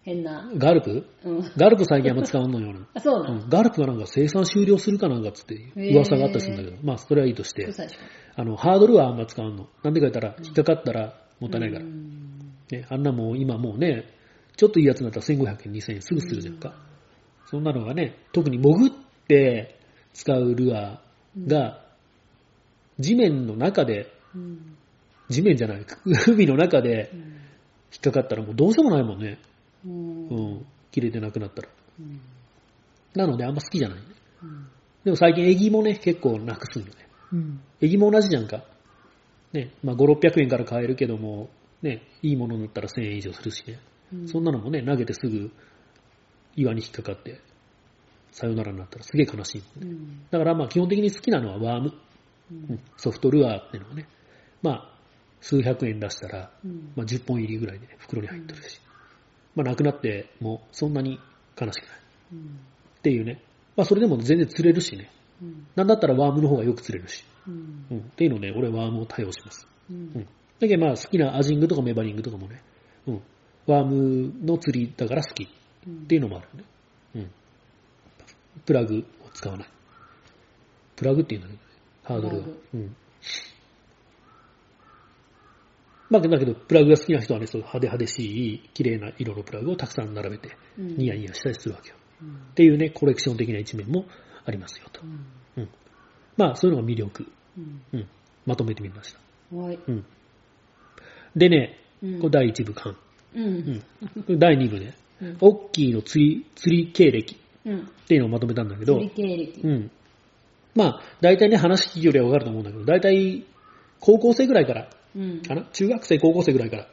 [0.03, 0.51] 変な。
[0.55, 1.05] ガルプ？
[1.25, 1.51] うん。
[1.57, 2.69] ガルプ最近あんま使わんのよ。
[2.69, 7.67] 俺 あ、そうなうんん、ガルプがなんか生産終了するかなんかっつって噂があったりするんだけど、まあそれはいいとして。
[8.35, 9.67] あの、ハードルはあんま使わんの。
[9.83, 11.85] なんでか言ったら、引っかかったらもったいないから。
[11.85, 12.11] うん
[12.71, 14.05] ね、あんなもう今もうね、
[14.55, 16.73] ちょっといいやつになったら1500円、2000円すぐするじゃんか。
[17.51, 18.91] そんなのがね、特に潜っ
[19.27, 19.77] て
[20.13, 21.83] 使うルアーが、
[22.97, 24.77] 地面の中で、うん
[25.29, 25.85] 地面じゃない、
[26.27, 29.37] 海の中でうん引っかかったらもうどうしようもないもんね。
[29.85, 30.65] うんうん。
[30.91, 31.69] 切れてなくなったら。
[31.99, 32.19] うん
[33.13, 33.97] なのであんま好きじゃない
[35.03, 36.93] でも最近エギもね、結構なくすんよね。
[37.33, 38.63] うんエギも同じじゃんか。
[39.51, 41.49] ね、まあ5、600円から買えるけども、
[41.81, 43.79] ね、いいものになったら1000円以上するしね。
[44.13, 45.51] うんそんなのもね、投げてすぐ
[46.55, 47.39] 岩に引っかかって、
[48.31, 49.63] さよならになったらすげえ悲しい。
[49.81, 51.93] うんだからまあ基本的に好きなのはワーム、う
[52.53, 54.07] うんんソフトルアーっていうのはね、
[54.61, 54.97] まあ
[55.41, 58.79] 数百円出したら、うんまあ10本入りぐらいで袋に入ってるし、
[59.55, 61.19] まあなくなってもそんなに
[61.59, 61.95] 悲しくない
[62.33, 62.39] うん
[62.99, 63.41] っていうね。
[63.75, 65.09] まあそれでも全然釣れるしね。
[65.41, 67.25] うんなんだったらワームの方がよく釣れるし。
[67.47, 67.97] うんうん。
[67.99, 69.67] っていうので、俺はワームを対応します。
[69.89, 70.27] ううんん。
[70.59, 72.61] だけどまあ好きなアジングとかメバリングとかもね、
[73.07, 73.21] うん。
[73.65, 75.47] ワームの釣りだから好き
[75.87, 76.63] っていうのもあるね。
[77.15, 77.31] うん。
[78.65, 79.67] プラグを使わない。
[80.95, 81.65] プラグっていうんだけどね。
[82.03, 82.61] ハードルはプラグ。
[82.73, 82.95] うん。
[86.11, 91.95] まあだけど、プラグが好きな人はね、そう派手派手しい、綺麗な色のプラグをたくさん並べて、うんニヤニヤしたりするわけよ。
[92.21, 94.05] うんっていうね、コレクション的な一面も
[94.45, 95.05] ありますよとう。
[95.05, 95.69] んうん。
[96.35, 97.25] まあ、そういうのが魅力。
[97.57, 98.07] うんうん。
[98.45, 99.55] まとめてみました。
[99.55, 100.05] はいうん。
[101.35, 102.97] でね、うんこれ第1部間。
[103.33, 103.79] ううんん。
[103.79, 103.85] こ
[104.27, 105.37] れ第2部ね、うん。
[105.39, 107.37] オッキーの釣り、釣り経歴。
[107.65, 107.79] うん。
[107.79, 109.61] っていうのをまとめたんだけど、釣り経歴。
[109.61, 109.91] うん。
[110.75, 113.45] まあ、大体ね、話聞きよりはわかると思うんだけど、大体、
[113.99, 115.41] 高校生ぐらいから、うん。
[115.41, 116.87] かな中学生、高校生ぐらいから、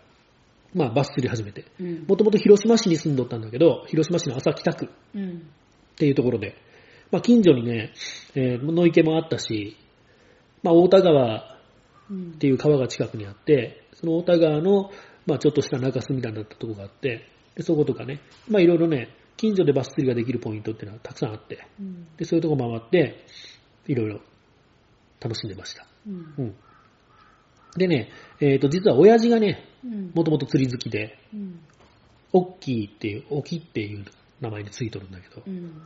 [0.74, 1.64] まあ、バス釣り始めて。
[1.80, 2.04] うん。
[2.06, 5.30] もともと広島市に住んどったんだけど、広島市の朝北区うん。
[5.30, 5.34] っ
[5.96, 6.56] ていうところで、
[7.10, 7.92] まあ、近所にね、
[8.34, 9.76] えー野池もあったし、
[10.62, 11.58] まあ、大田川
[12.10, 12.32] うん。
[12.32, 14.90] っていう川が近くにあって、その大田川の
[15.26, 22.06] まあちょっとした中州みたいになったとこがあって、でそことかね、まあいろいろね、近所でバス釣りができるポイントっていうのはたくさんあって、うん。
[22.16, 23.24] で、そういうとこ回って、
[23.88, 24.20] いろいろ
[25.20, 25.84] 楽しんでました。
[26.06, 26.34] うん。
[26.38, 26.54] うん。
[27.76, 30.12] でね、えっ、と、実は親父がね、うん。
[30.14, 31.60] もともと釣り好きで、うん。
[32.32, 34.04] オッキーっていう、オキっていう
[34.40, 35.82] 名前についとるんだけどう、ん。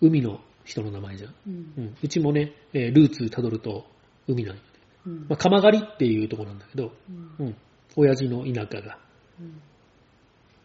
[0.00, 1.34] 海の人の名前じゃん。
[1.46, 2.08] うんう。
[2.08, 3.84] ちもね、えールーツ辿ると
[4.26, 4.68] 海なんよね。
[5.06, 6.90] うんまあ、鎌狩りっていうところなんだけど、
[7.38, 7.56] うんうん、
[7.94, 8.98] 親父の田舎が、
[9.38, 9.62] うん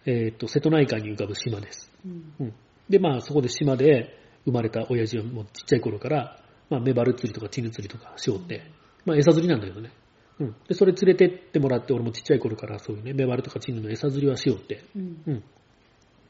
[0.06, 1.92] えっ、と、瀬戸内海に浮かぶ島です。
[2.06, 2.54] うんうん。
[2.90, 4.16] で、まあ、そこで島で
[4.46, 6.40] 生まれた親父はもうちっちゃい頃から、
[6.70, 8.64] まあ、メバル釣りとかチヌ釣りとかしようって、
[9.06, 9.92] まあ、餌釣りなんだけどね。
[10.40, 10.56] うん。
[10.68, 14.84] で、それ連れてってもらって、俺もちっちゃい頃からそういうね、メバルとかチヌの餌釣りはしようって。
[14.96, 15.44] うんうん。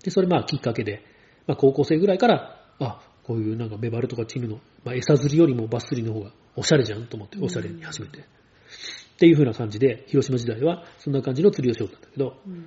[0.03, 1.03] で、それまあきっかけで、
[1.47, 8.19] まあ高校生ぐらいから、あ、こういうなんかメバルとかチヌの、まあ餌釣りよりもバス釣りの方がおしゃれじゃんと思って、おしゃれに始めて。
[8.19, 12.65] っていう風な感じで、広島時代はそんな感じの釣りをしようったんだけど、うん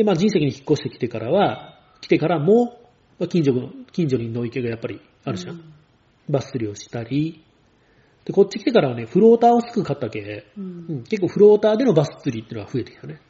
[0.00, 2.80] で、まあ人生に引っ越してきてからは、来てからも、
[3.18, 5.60] まあ近所の、近所に野池がやっぱりあるじゃん。
[6.26, 7.44] バス釣りをしたり、
[8.24, 13.20] で、こっち来てからはね、フローターをすぐ買ったけ、うんうん、結構フローターでのバス釣りっていうのは増えてきたね。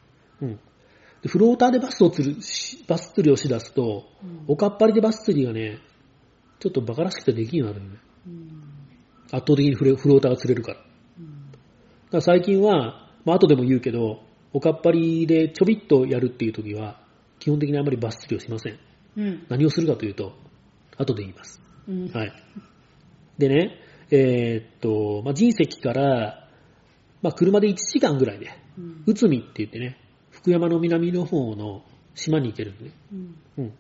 [0.43, 0.61] うん。
[1.23, 5.81] でフローターでバスを釣るし、バス釣りをしだすと、うんおかっぱりでバス釣りがね、
[6.61, 7.99] ちょっとバカらしくてできんようになるよね。
[8.29, 8.51] うん
[9.33, 10.77] 圧倒的にフローターが釣れるから。
[10.77, 11.51] だかうん
[12.13, 17.01] ら最近は、まあ後でも言うけど、おかっぱりでちょびっとやるっていう時は、
[17.39, 18.79] 基本的にあまりバス釣りをしません。
[19.17, 20.33] うん何をするかというと、
[20.97, 21.61] 後で言います。
[21.89, 22.33] うんはい。
[23.39, 23.79] でね、
[24.11, 26.49] えーっと、まあ、人石から、
[27.23, 29.99] まあ、車で1時間ぐらいで、うん内海って言ってね、
[30.31, 31.83] 福山の南の方の
[32.15, 32.93] 島に行けるのね。
[33.13, 33.73] うんうん。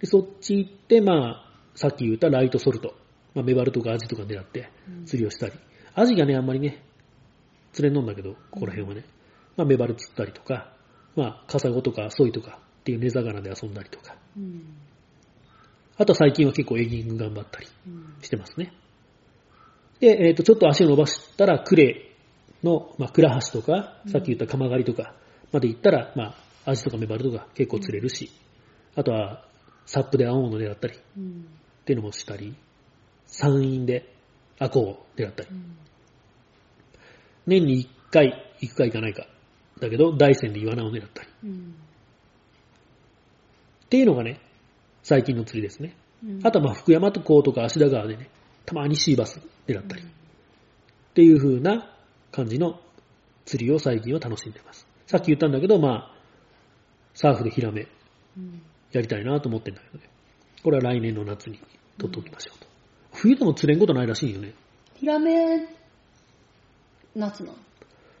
[0.00, 2.94] で、そっち行って、まあ、さっき言ったライトソルト、
[3.34, 5.52] まあ、メバルとかアジとか狙ってうん釣りをしたり。
[5.94, 6.82] アジがね、あんまりね、
[7.72, 9.04] 釣れんのんだけど、ここら辺はね。
[9.56, 10.72] まあ、メバル釣ったりとか、
[11.16, 14.16] まあ、カサゴとかソイとかっていう根魚で遊んだりとか。
[14.36, 14.64] うん
[15.96, 18.72] あとは最近は結構エギング頑張ったりうんしてますね。
[20.00, 22.10] で、えっ、と、ちょっと足を伸ばしたら、クレ
[22.64, 25.14] の、まあ、倉橋とか、さっき言った鎌狩りとか
[25.52, 28.32] まで行ったら、まあ、アジとかメバルとか結構釣れるし、
[28.96, 29.44] あとは、
[29.86, 31.46] サップで青物狙ったりうん
[31.82, 32.56] っていうのもしたり、
[33.26, 34.12] 山陰で
[34.58, 35.48] アコを狙ったり。
[35.52, 35.76] うん
[37.46, 39.26] 年に1回行くか行かないか。
[39.80, 41.28] だけど、大山でイワナを狙ったり。
[41.44, 41.74] うん
[43.84, 44.40] っていうのがね、
[45.04, 45.94] 最近の釣りですね。
[46.24, 48.28] うんあとはまあ福山とこうとか芦田川でね、
[48.66, 50.02] たまにシーバス狙ったり。
[50.02, 50.06] っ
[51.14, 51.94] ていう風な
[52.32, 52.80] 感じの
[53.44, 54.86] 釣りを最近は楽しんでます。
[55.06, 56.14] さっき言ったんだけど、まあ、
[57.14, 57.86] サーフでヒラメ
[58.36, 60.08] うんやりたいなと思ってんだけどね。
[60.62, 61.60] これは来年の夏に
[61.98, 62.66] 取っておきましょうと。
[63.12, 64.54] 冬でも釣れんことないらしいよね。
[64.94, 65.68] ヒラメ、
[67.14, 67.58] 夏なの？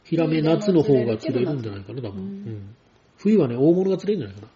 [0.04, 2.22] ヒラメ夏の方が釣れるんじゃないかな、多分。
[2.22, 2.76] うんうん
[3.16, 4.48] 冬はね、大物が釣れるんじゃないか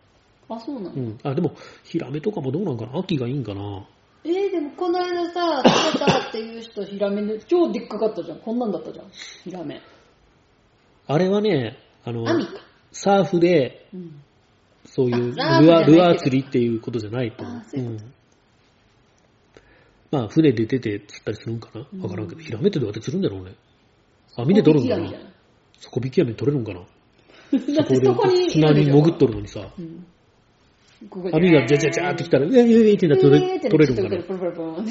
[0.56, 0.96] あ、そうなの？
[0.96, 1.02] な。
[1.02, 1.18] うん。
[1.22, 2.98] あ、でも、ヒラメとかもどうなんかな？
[2.98, 3.86] 秋がいいんかな。
[4.24, 8.38] えー、でもこの間さ、釣れたっていう人、ヒラメで超でっかかったじゃん。
[8.40, 9.06] こんなんだったじゃん。
[9.44, 9.80] ヒラメ。
[11.06, 12.26] あれはね、あの。
[12.90, 14.20] サーフで、うん。
[14.84, 18.14] そういうルアー、ルアー釣りっていうことじゃないと思ううん
[20.10, 21.86] まあ、船で出て釣ったりするんかな？
[21.92, 23.54] うんわからんけど、ヒラメってどうやって釣るんだろうね。
[24.36, 25.27] 網で取るんかな
[25.80, 26.80] 小引き網じゃない底引き網取れるんかな？
[27.76, 30.06] だってそこに砂に潜っとるのにさ、うん。
[31.08, 34.22] ここ網がジャジャジャーってきたら、うえうえってなって取れ取れるんかな？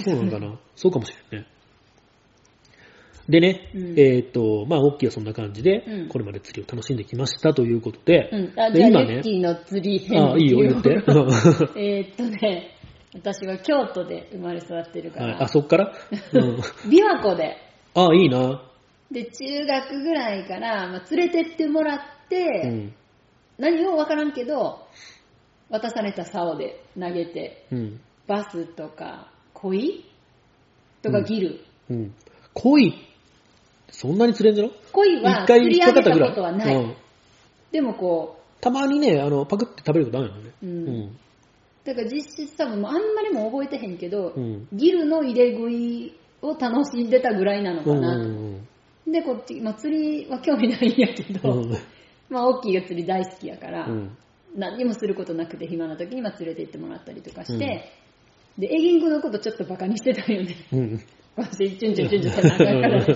[0.02, 0.60] そうなんかな？
[0.76, 1.48] そうかもしれんね。
[3.30, 4.00] でね、うん。
[4.00, 6.08] えーっと、まあ、オッキーはそんな感じで、うん。
[6.08, 8.46] これまで釣りを楽しんできましたということで、うん。
[8.46, 10.92] あ、じゃあ、で今ねレッキーの釣り編あ、いいよ、言って。
[11.76, 12.72] えーっとね、
[13.14, 15.94] 私は京都で生まれ育ってるかはい、ら、あ、そっから、
[16.34, 16.56] うん、
[16.90, 17.58] 琵琶湖で、
[17.96, 18.62] あ、いいな。
[19.12, 22.94] で、中学ぐらいから、まあ、連れてってもらって、うん。
[23.58, 24.86] 何をわからんけど、
[25.70, 28.00] 渡された竿で投げて、うん。
[28.28, 30.06] バスとか、鯉？
[31.02, 31.60] とかギル。
[31.90, 32.14] うん。
[32.54, 32.94] 鯉、
[33.90, 34.72] そんなに釣れんじゃろ？
[34.92, 36.28] 鯉は釣り上げた。
[36.30, 36.76] ことはない。
[36.76, 36.96] うん。
[37.72, 40.52] でもこたまにね、あの、パクって食べることあるよね。
[40.64, 40.70] う、う。
[40.70, 41.18] うんん。
[41.86, 44.68] だから実質多分もうあんまりも覚えてへんけど、うん。
[44.74, 47.86] ギルの入れ食いを楽しんでたぐらいなのうん。
[47.86, 48.16] かな。
[48.16, 48.47] うん。
[49.08, 51.78] で、こっち、まあ釣りは興味ないんやけど、うん。
[52.30, 54.18] まあ大きいが釣り大好きやから、うん。
[54.56, 57.92] 何にもすることなくて暇な時にまあ連れて行ってもらったりとかして、
[58.58, 60.56] で、エギングのことちょっとバカにしてたよね。
[60.72, 61.02] うん。
[61.36, 63.16] 私、チュンチュンチュンチュンってなあからね。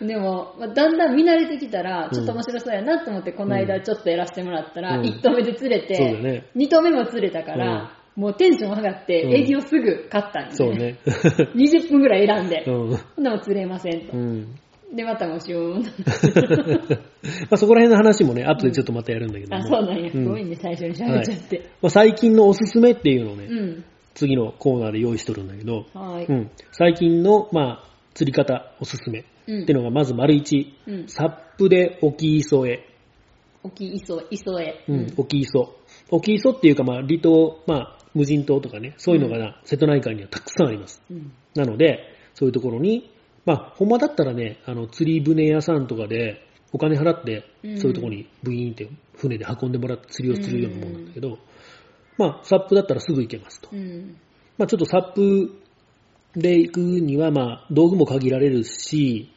[0.00, 6.46] でも、まあ、だんだん見慣れてきたら、ちょっと面白そうやなと思って、この間ちょっとやらせてもらったら、うん1投目で釣れて、ね。
[6.54, 10.98] 2投目も釣れたから、もうテンション上がって、うんエギをすぐ買ったんで、そうね。
[11.56, 12.96] 20分ぐらい選んで、うん。
[12.96, 14.20] ほんなも釣れませんとう。
[14.20, 14.54] ん。
[14.94, 15.82] で、またもしゅーん。
[15.82, 15.88] ま
[17.50, 19.56] あそこら辺の話もね、後でちょっとまたやるんだけども。
[19.56, 20.10] あ、そうなんや。
[20.12, 21.70] うんごめんね、最初に喋っちゃって。
[21.80, 23.84] まあ、最近のおすすめっていうのをね、うん。
[24.14, 26.26] 次のコーナーで用意しとるんだけど、はい。
[26.26, 31.08] うん、最近の、まあ、釣り方おすすめうんっていうのがまず丸一、うん。
[31.08, 32.86] サップで沖磯へ、
[33.62, 34.84] 沖磯、磯へ。
[34.88, 35.76] うん、沖磯。
[36.10, 41.02] 沖磯っていうか、まあ、離島、まあ、無人島とかね、そういうのがな、瀬戸内海にはたくさんあります。
[41.10, 41.32] うん。
[41.54, 43.10] なので、そういうところに、
[43.46, 51.38] まあ、ほんまだったらね、あの、釣り船屋さんとかで、お金払ってう、んそういうところにブイーンって船で運んでもらって釣りをするようなもんなんだけど、
[52.16, 53.68] まあ、サップだったらすぐ行けますと。
[53.72, 54.16] うん。
[54.56, 55.58] まあ、ちょっとサップ
[56.36, 59.32] で行くには、まあ、道具も限られるし、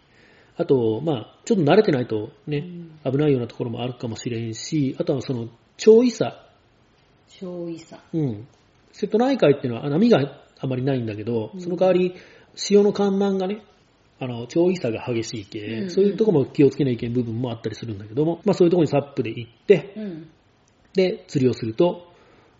[0.57, 2.67] あと、まあ、ちょっと慣れてないとね、
[3.03, 6.43] 危ないようなところもあるかもしれんし、あとはその、潮位差。
[7.39, 7.99] 超いさ。
[8.13, 8.47] うん。
[8.91, 10.19] 瀬戸内海っていうのはあ波が
[10.59, 12.13] あまりないんだけど、うんその代わり、
[12.55, 13.63] 潮の干満がね、
[14.23, 20.29] あの、潮位差が激しい系、うんそういうところも気をつけないけん部分もあったりするんだけども、まあそういうところにサップで行って、うん。
[20.93, 22.13] で、釣りをすると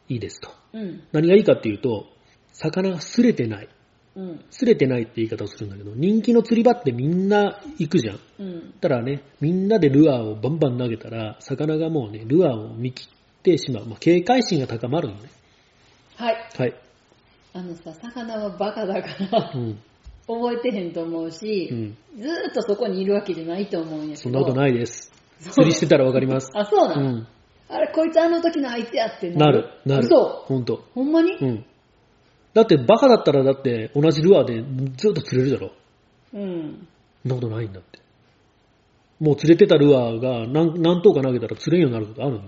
[0.10, 0.50] いいですと。
[0.74, 1.04] うん。
[1.12, 2.08] 何がいいかっていうと、
[2.52, 3.70] 魚が擦れてない。
[4.16, 4.46] うん。
[4.52, 8.20] 擦れてないって言い方をするんだけど、人気の釣り場ってみんな行くじゃん。
[8.40, 8.74] うん。
[8.82, 13.86] たらね、みんなでルアーをバンバン投げたら、魚がもうね、ルアーを見切ってしまう。
[13.86, 15.30] まあ、警戒心が高まるのね。
[16.16, 16.36] はい。
[16.58, 16.76] はい。
[17.54, 19.80] あのさ、魚はバカだからう、ん。
[20.28, 21.98] 覚えてへんと思うし、うん。
[22.18, 24.16] ずーっとそこにいるわけじゃないと思うんやけど。
[24.18, 24.56] そんなことい。
[24.56, 25.12] ないです。
[25.40, 26.52] 釣りしてたらわかります。
[26.56, 27.28] あ、そうなの、うん。
[27.70, 30.04] あれ、こいつあの時の相手やってなる、なる。
[30.04, 30.76] そほんと。
[30.76, 30.80] う。
[30.96, 31.34] ほんまに？
[31.34, 31.66] うん。
[32.54, 34.64] だってバカだったらだって同じルアーで
[34.96, 35.72] ずっと釣れるだろ。
[36.34, 36.88] うん。
[37.24, 38.00] そんなことないんだって。
[39.20, 42.42] もう釣れてたルアーが何何頭か投げたら釣れんようになることあるの？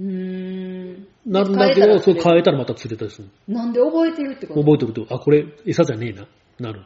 [0.00, 1.06] うーん。
[1.26, 4.60] なるんだけど、そう変えたらまた釣れたりするなんで覚えてるってこと？
[4.60, 6.26] 覚えておくと、あ、これ餌じゃねえな。
[6.58, 6.82] なる。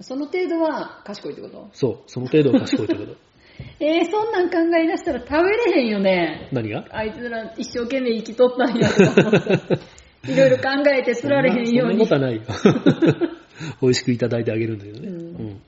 [0.00, 1.68] その程度は賢いってこと？
[1.72, 1.98] そう。
[2.06, 3.16] その程度は賢いってこと。
[3.78, 6.48] えー、そんなん考え出したら食べれへんよね。
[6.52, 6.84] 何が？
[6.90, 9.78] あいつら一生懸命生きとったんやと思って。
[10.32, 12.46] いろいろ考えて釣られへんようにそんなこと。
[12.46, 13.30] はないよ。
[13.82, 15.08] 美味しくいただいてあげるんだけどね。
[15.08, 15.60] うんうん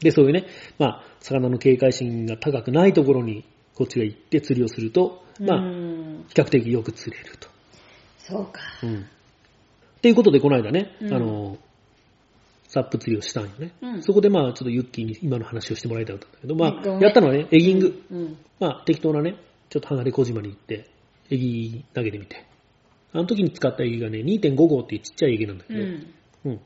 [0.00, 0.44] で、そういうね、
[0.78, 3.42] まあ、魚の警戒心が高くないところに、
[3.74, 7.48] こっちが行って釣りをすると、まうあ、ん比較的よく釣れると。
[8.18, 8.60] そうか。
[8.82, 9.06] うん。
[10.04, 11.56] っていうことで、この間ね、うんあの、
[12.68, 13.72] サップ釣りをしたんよね。
[13.80, 18.04] うんそこでまあ、ちょっとユッキーに今の話をしてもらいたかったんだけど、まあ、やったのはね、エギング。
[18.10, 18.36] うん。
[18.60, 19.36] まあ、適当なね、
[19.70, 20.90] ちょっと離れ小島に行って、
[21.30, 22.44] エギ投げてみて。
[23.14, 26.06] あの時に使ったエギがね、2.5号っていうちっちゃいエギなんだけど、うん。
[26.44, 26.60] うん。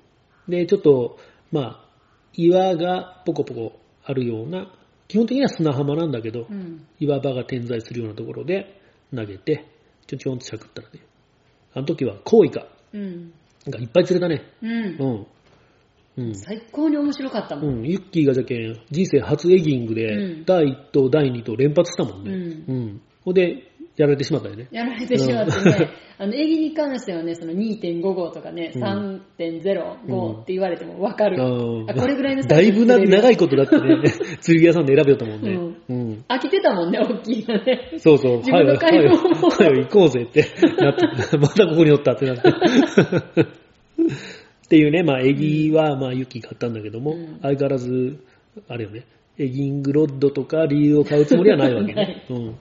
[0.48, 1.18] で、ちょっと、
[1.53, 1.85] まあ、
[2.35, 4.74] 岩がポコポコあるような、
[5.07, 6.85] 基本的には砂浜なんだけど、うん。
[6.98, 8.81] 岩場が点在するようなところで
[9.14, 9.64] 投げて、
[10.09, 10.98] ちょんちょんとしゃくったらね、
[11.74, 13.33] あの時はコウイカうん。
[13.68, 14.42] がいっぱい釣れたね。
[14.62, 15.27] うん
[16.18, 16.22] う。
[16.22, 16.24] ん。
[16.27, 16.35] うん。
[16.35, 17.68] 最高に面白かったも。
[17.68, 22.33] うんん、ユッキーがじゃけん、人生初エギングうでん、第1と第2と連発したもんね。
[22.33, 23.01] うんうん。
[23.24, 24.68] ほんで、やられてしまったよね。
[24.70, 31.42] やられてしまってね、 あの、エギに関してはね、その2.5号とかね、うん3.05って言われてもわかる。
[31.42, 31.46] あ
[31.90, 33.35] あこれぐらいのだいぶな長い。
[33.35, 34.03] いことだってね、
[34.40, 35.59] 釣り具屋さんで選べよったもんね。
[35.88, 36.08] うん。
[36.28, 37.92] 飽きてたもんね、大きいのね。
[37.98, 40.44] そうそう、自分の買い物もはよ、行こうぜって
[40.78, 41.07] なって、
[41.38, 42.48] またここにおったってなって。
[44.68, 48.18] っていうね、まあ、エギは、まあ、ユッキー買ったんだけども、うん相変わらず、
[48.68, 49.04] あれよね、
[49.38, 52.33] エギングロッドとかリールを買うつもりはないわけ なねい。
[52.33, 52.57] うん。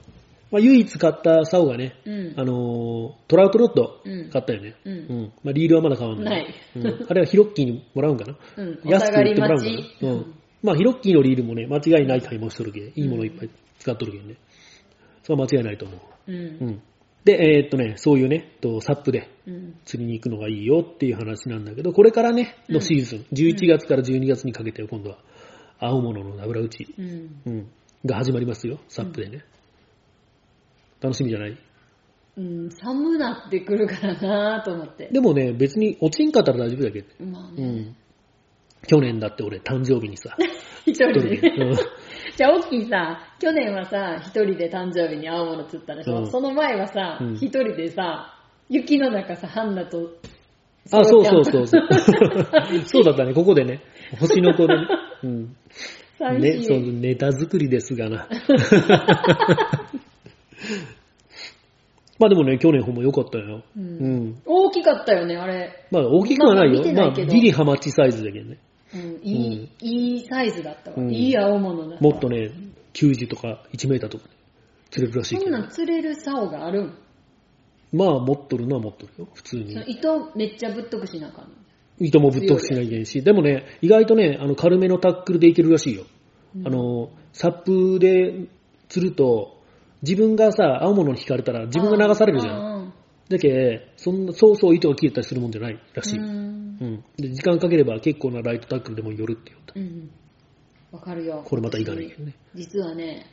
[0.50, 2.34] まあ、唯一買った竿がね、うん。
[2.36, 4.74] あのートラウトロッドうん買ったよね。
[4.84, 5.32] うんうん。
[5.44, 7.06] まあ、リールはまだ買わんのないうん。
[7.08, 8.36] あれはヒロッキーにもらうんかな。
[8.56, 8.78] うん。
[8.86, 9.64] お安く売ってもらうんか。
[10.00, 10.10] な。
[10.10, 10.34] うん。
[10.62, 14.36] まあ、ヒロッキーのリールもね、間違いない買い物しとるけ、いいものいっぱい使っとるけんね。
[15.22, 16.32] それは間違いないと思う。
[16.32, 16.32] う。
[16.32, 16.82] うんん。
[17.24, 19.74] で、えーっとね、そういうね、とサップでうん。
[19.84, 25.18] 釣りに行くのがいいよっていう話なんだけど、これからね、のシーズン、11月から12月にかけて今度は、
[25.78, 27.40] 青物の油打ち、うん。
[27.46, 27.66] うん、
[28.04, 29.44] が始まりますよ、サップでね。
[31.00, 31.56] 楽しみじゃない？
[32.36, 35.08] うん、寒なってくるからなぁと思って。
[35.12, 37.64] でもね、別に落ちんかったら大丈夫だけど、まあね。
[37.64, 37.96] うん。
[38.86, 40.36] 去年だって俺誕生日にさ、
[40.86, 41.36] 一人で。
[41.36, 41.76] で、うん
[42.36, 48.38] じゃあ、オッキーさ、去年はさ、一人で誕生日に青物釣ったでしょ、うんその前はさうん、一、人でさ、
[48.68, 50.12] 雪の中さ、ハンナと、
[50.92, 51.82] あ、そうそうそうそう。
[52.86, 53.82] そうだったね、ここでね、
[54.20, 54.86] 星の子でね。
[55.24, 55.42] うん。
[55.42, 55.48] ね、
[56.18, 56.64] 寂しい。
[56.64, 58.28] そう、ネタ作りですがな。
[62.18, 63.62] まあでもね、去年ほんま良かったよ。
[63.76, 64.42] ううんん。
[64.44, 65.86] 大きかったよね、あれ。
[65.90, 66.80] まあ大きくはないよ。
[66.80, 68.58] まあ見てないけどまあギリハマチサイズだけどね。
[68.94, 70.96] うん、いい、いいサイズだったわ。
[70.98, 72.04] うんいい青物だった。
[72.04, 72.50] もっとね、
[72.94, 74.30] 90とか1メーターとか、ね、
[74.90, 76.94] 釣れるらしいけどそんなん釣れる竿があるん？
[77.92, 79.84] まあ持っとるのは持っとるよ、普通にその。
[79.86, 81.50] 糸めっちゃぶっとくしなあかんの？
[82.00, 86.04] 糸もぶっ通しなきゃいけないし、でもね、意外とね、あの、軽めのタックルでいけるらしいよ。
[86.64, 88.46] あの、サップで
[88.88, 89.57] 釣ると、
[90.02, 92.84] 自分がさ、青物に引かれたら自分が流されるじゃん。
[92.86, 92.92] ん。
[93.28, 96.18] だけそんな、そうそう糸が切れたりするもんじゃないらしい。
[96.18, 97.04] ううんん。
[97.16, 99.74] で、時間かければ結構なライトタックルでも寄るって言った。
[99.78, 100.10] うん。
[100.92, 101.42] わかるよ。
[101.44, 102.34] これまたいかないけどね。
[102.54, 103.26] 実はね、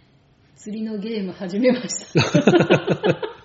[0.56, 2.22] 釣りのゲーム始めました。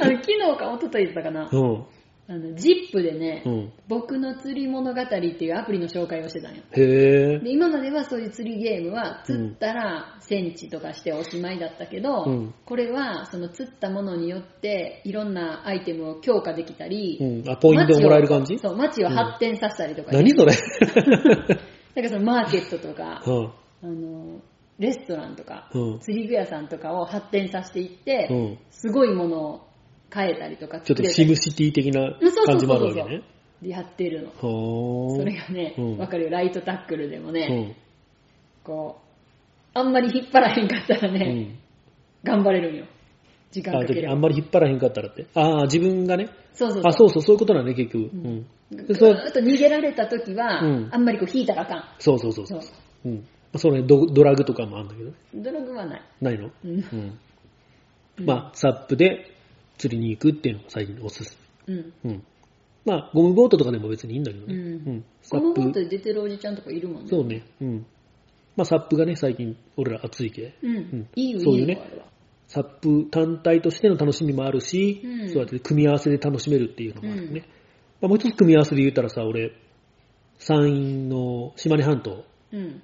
[0.00, 1.48] あの昨日か一昨日だったかな。
[1.52, 1.84] うん。
[2.30, 3.72] あの、ジップでね、うん。
[3.88, 6.62] 僕の釣り物語っていうアプリの紹介をしてたんよ。
[6.72, 7.38] へえ。
[7.38, 17.50] で今まではそういう釣りゲームは釣ったらセンチとかしておしまいだったけど、うんこれはその釣ったものによっていろんなアイテムを強化できたり、うん。
[17.50, 18.58] あ、ポイントをもらえる感じ？
[18.58, 20.52] そう、街を発展させたりとか、何それ？
[21.96, 23.52] なんかそのマーケットとか、うん。
[23.82, 24.40] あの
[24.78, 29.67] レストランとか、うん釣り具屋さんとかを発展させていって、うんすごいものを
[30.10, 33.22] 買えたりとかちょっとシムシティ的なうんそうそう感じもあそうそうるわけね。
[33.62, 34.30] でやってるの。
[35.16, 37.74] それがね、わ、うんかるよ、ライトタックルでもね、うん。
[38.62, 39.00] こ
[39.74, 41.58] う、あんまり引っ張らへんかったらうね、ん。
[42.22, 42.84] 頑張れるんよ。
[43.50, 44.06] 時間かけ。
[44.06, 45.26] あんまり引っ張らへんかったらって。
[45.34, 46.28] ああ、自分がね。
[46.54, 48.10] そうそうあ、そうそう、そういうことだね、結局。
[48.14, 48.46] うん。
[48.70, 51.84] ぐでそうーっと逃げられた時は、うんあんまりこう引いたらあかん。
[51.98, 52.72] そうそうそうそそう
[53.06, 53.08] う。
[53.08, 53.26] うん。
[53.56, 55.16] そうね、ドドラグとかもあるんだけどね。
[55.34, 56.02] ドラグはない。
[56.20, 56.50] ないの？
[56.64, 57.18] うん。
[58.18, 58.26] うん。
[58.26, 59.32] まあ、サップで
[59.78, 61.92] 釣りに行くっていうのが最近おすすうん。
[62.04, 62.12] め。
[62.12, 62.22] うん。
[62.84, 64.54] まあ、ゴムボートとかでも別にいいんだけどね。
[64.54, 65.04] うんうん。
[65.30, 67.08] このボートで出てるおじちゃんとかいるもんね。
[67.08, 67.44] そうね。
[67.60, 67.86] うん。
[68.56, 70.54] まあ、サップがね、最近、俺ら熱いけ。
[70.62, 70.76] うん。
[70.76, 72.08] んいいよ、そういうねいいよ、あれは。
[72.48, 77.44] サップ単体としての楽しみもあるし、うんそうやって組み合わせで楽しめるっていうのもあるね。
[78.00, 79.52] まあ、もう一つ組み合わせで言ったらさ、俺、
[80.38, 82.82] 山陰の島根半島、うん。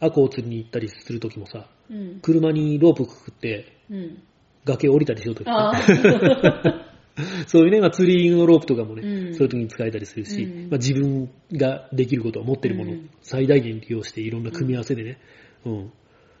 [0.00, 2.20] アコを釣りに行ったりするときもさ、うん。
[2.20, 4.22] 車にロープくくってうん。
[4.64, 6.88] 崖降りたりしようとき、ああ。
[7.46, 15.18] そういうね、まあ、釣りのロープとかもね、うんそういう時に使えたりするし、うんまあ、自分ができることは持ってるものをうん最大限利用していろんな組み合わせでね、
[15.66, 15.92] うん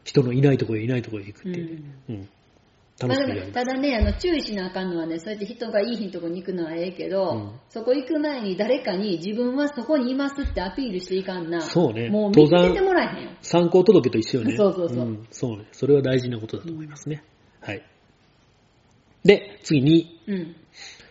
[0.04, 2.28] 人のいないところへいないところへ行くっていうね、うん
[3.00, 3.52] 楽しくやる。
[3.52, 11.60] ただね、あの注意しなあかんのはね、そうやって人がいい日のとこに行くのはええけど、うんそこ行く前に誰かに自分はそこにいますってアピールしていかんな。
[11.60, 13.30] そうねもう見つ登山けてもらえへんよ。
[13.40, 14.56] 参考届と一緒よね。
[14.56, 15.66] そうそうそうんそうね。
[15.72, 17.24] それは大事なことだと思いますね。
[17.60, 17.82] はい。
[19.24, 20.56] で、次に、うん。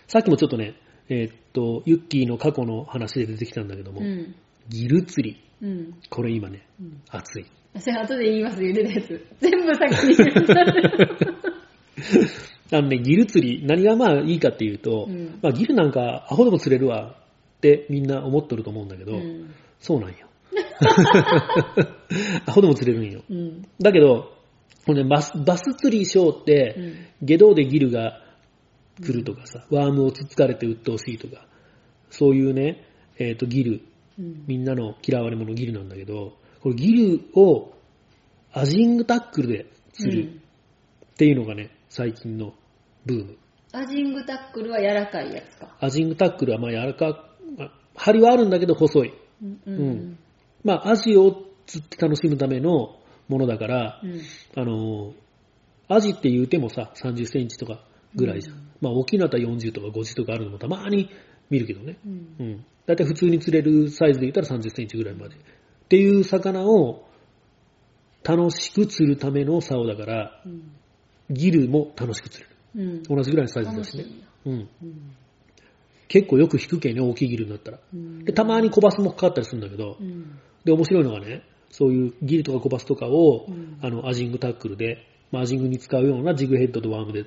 [0.07, 0.75] さっきもちょっとね、
[1.09, 4.35] えーっと、ユッキーの過去の話で出てきたんだけども、うん。
[4.69, 5.41] ギル釣り。
[5.61, 5.93] うん。
[6.09, 7.45] これ今ね、うん熱い。
[7.79, 9.25] それ後で言います、茹でたやつ。
[9.39, 10.31] 全部先に言う。
[12.73, 17.15] あのね、ギル釣り、何がまあいいかっていうと、うんまあギルなんかアホでも釣れるわ
[17.57, 19.53] ってみんな思っとると思うんだけど、うん。
[19.79, 20.15] そうなんよ。
[22.45, 23.23] アホでも釣れるんよ。
[23.29, 23.61] うん。
[23.79, 24.33] だけど、
[24.85, 28.19] これね、バスバス釣りショーって、うん下道でギルが
[28.99, 31.45] 来るとかさ、ワームをつつかれて鬱陶しいとか、
[32.09, 32.83] そういうね、
[33.17, 33.81] えっ、と、ギル、
[34.17, 34.43] うん。
[34.47, 37.73] みんなの嫌われ者ギルなんだけど、これギルを
[38.53, 40.29] アジングタックルで釣る
[41.13, 42.53] っていうのがね、最近の
[43.05, 43.37] ブーム。
[43.73, 45.75] アジングタックルは柔らかいやつか。
[45.79, 49.13] アジングタックルはまあ柔らか、まあ針はあるんだけど細い。
[49.43, 49.49] うん。
[49.49, 50.17] ううんん。
[50.63, 54.21] まあ、アジを釣って楽しむためのものだから、うん。
[54.55, 55.13] あのー、
[55.87, 57.83] アジって言うてもさ、30センチとか
[58.15, 58.57] ぐらいじゃん。
[58.81, 61.09] まあ、大きいのだったら40とか50とかあるのもたまに
[61.49, 61.97] 見るけどね。
[62.05, 62.35] うん。
[62.39, 62.65] うん。
[62.85, 65.35] だいたい普通に釣れるサイズで言ったら30センチぐらいまで。
[65.35, 65.39] っ
[65.89, 67.05] ていう魚を
[68.23, 70.71] 楽しく釣るための竿だから、うん。
[71.29, 72.55] ギルも楽しく釣れる。
[72.75, 73.17] うん。
[73.17, 74.05] 同じぐらいのサイズだしね。
[74.45, 74.53] うん。
[74.53, 75.15] うん。
[76.07, 77.79] 結構よく引くけんね、大きいギルになったら。
[77.93, 80.39] うんで、たまに小バスもかかったりするんだけど、うん。
[80.65, 87.25] で、面白いのがね、そういうギルとかコバスとかを、うんあの、アジングタックルで、まあ、アジングに使うようなジグヘッドとワームで、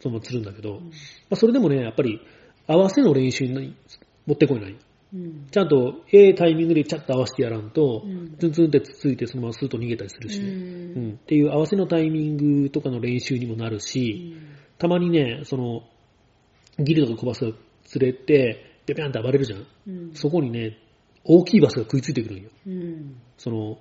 [0.00, 0.80] そのまま釣るんだけど、ま
[1.32, 2.20] あ、それでもね、やっぱり、
[2.66, 3.76] 合わせの練習に
[4.26, 4.76] 持ってこいない。
[5.14, 5.46] うん。
[5.50, 10.46] ちゃんと、ええタイミングでチャッと合わせてやらんと、うんツンツンってつついてそのままスーッと逃げたりするしね。
[10.46, 11.12] ううんん。
[11.12, 14.36] っていう合わせのタイミングとかの練習にもなるし、
[14.78, 15.82] たまにね、その、
[16.78, 17.52] ギルとかコバスが
[17.84, 19.66] 釣れて、ぴゃぴゃんって暴れるじゃん。
[19.86, 20.14] うん。
[20.14, 20.78] そこにね、
[21.24, 22.50] 大きいバスが食いついてくるんよ。
[22.66, 23.16] うん。
[23.38, 23.78] その、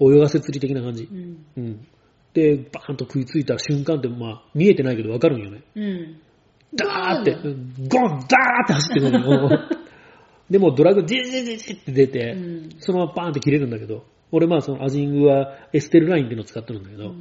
[0.00, 1.14] 泳がせ釣り的な感じう。
[1.14, 1.44] ん。
[1.56, 1.86] うん。
[2.34, 5.62] で、バーンと食いついた瞬間って、まあ、見えてないけどわかるんよね。
[5.74, 6.20] うん。
[6.74, 9.50] ダーって、ゴン、ダーって走ってくるの。
[10.50, 17.14] でもドラグジジジジって出て、うんそのままバーンって切れるんだけど、俺まあそのアジングはエステルラインっていうのを使ってるんだけど、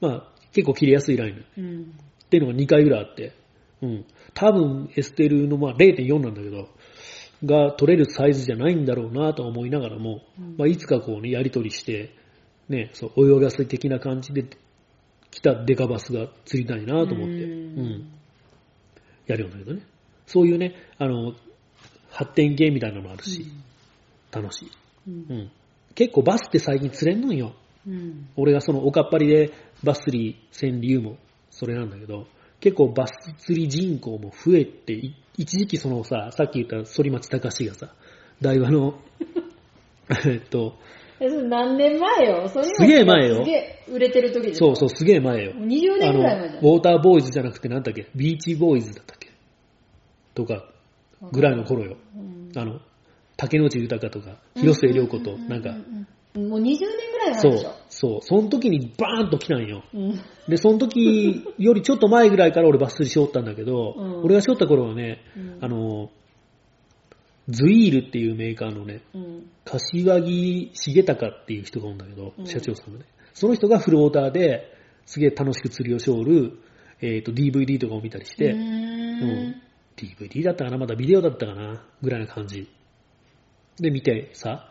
[0.00, 1.82] まあ結構切れやすいラインうん。
[2.24, 3.32] っていうのが2回ぐらいあって、
[3.82, 4.04] うん。
[4.32, 6.68] 多分エステルのまあ0.4なんだけど、
[7.44, 10.22] が取れるサイズじゃないんだろうなと思いながらも、
[10.56, 12.14] まあいつかこうね、やり取りして、
[12.68, 14.44] ね、そう、泳がせ的な感じで
[15.30, 18.10] 来たデカバスが釣りたいなと思って、うんうん。
[19.26, 19.86] やるようなんだけどね。
[20.26, 21.34] そういうね、あの、
[22.10, 23.46] 発展系みたいなのもあるし、
[24.32, 24.68] 楽しい。
[25.08, 25.10] う。
[25.10, 25.50] うんん。
[25.94, 27.54] 結構バスって最近釣れんのんよ。
[27.86, 28.28] うん。
[28.36, 29.52] 俺がそのおかっぱりで
[29.84, 31.18] バス釣りせん理由も
[31.50, 32.26] それなんだけど、
[32.60, 37.92] 結構バス釣り人口も増えて、い一時期そのさ、さっき言った反町隆史がさ、
[38.40, 38.98] 大和の、
[40.26, 40.74] えっと、
[41.18, 42.48] え、それ何年前よ？
[42.48, 43.36] それすげえ前よ。
[43.36, 45.54] すげえ売れてる時でそうそう、すげえ前よ。
[45.54, 46.58] もう20年ぐらい前じゃん。
[46.58, 49.28] あの、ウォーターボーイズじゃなくてなんだっけ、ビーチボーイズだったっけ？
[50.34, 50.64] とか、
[51.32, 51.96] ぐらいの頃よ。
[52.14, 52.52] うん。
[52.54, 52.80] あの、
[53.38, 56.78] 竹野内豊とか、広末涼子と、なんか、もう20年
[57.26, 59.82] ぐらいそでしょ。、そう、その時にバーンと来たんよ。
[59.94, 60.20] うん。
[60.48, 66.10] で、その時よりちょっと前ぐらいから俺バス釣りしよったんだけど、うん俺がしよった頃はね、うんあの、
[67.48, 69.50] ズイールっていうメーカーのね、うん。
[69.64, 73.06] 柏木重隆っていう人がおるんだけど、うん社長さんがね。
[73.34, 74.72] その人がフローターで
[75.04, 76.58] すげえ楽しく釣りをしおる、
[77.00, 78.62] えっ、と、DVD とかを見たりして、うーうん
[79.50, 79.62] ん。
[79.96, 82.68] DVD だったかなまだビデオだったかなぐらいな感じ。
[83.78, 84.70] で、見てさ、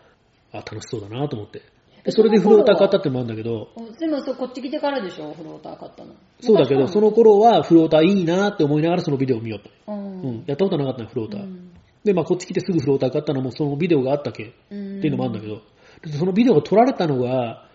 [0.51, 1.61] あ、楽しそうだなと思って。
[2.05, 6.13] で、それでフローター買ったってのもあるんだけど、でもそうこっち来てからでしょ、フローター買ったの。
[6.39, 9.69] そうだけど、その頃はフローターいいなって思いながらそのビデオを見よった。
[9.91, 9.95] う。
[9.95, 10.43] うんん。
[10.45, 11.41] やったことなかったの、フローター。
[11.41, 11.71] うん
[12.05, 14.53] で、まあ、こっち来てすぐフローター買ったのもそのビデオがあったけ？
[14.69, 15.63] うんっていうのもあるんだけど、
[16.03, 17.67] でそのビデオが撮られたのが、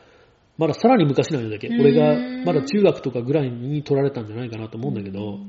[0.57, 2.14] まださらに昔なんだけうん俺が
[2.45, 5.41] まだ中学とかぐらいに撮られたんじゃないかなと思うんだけど、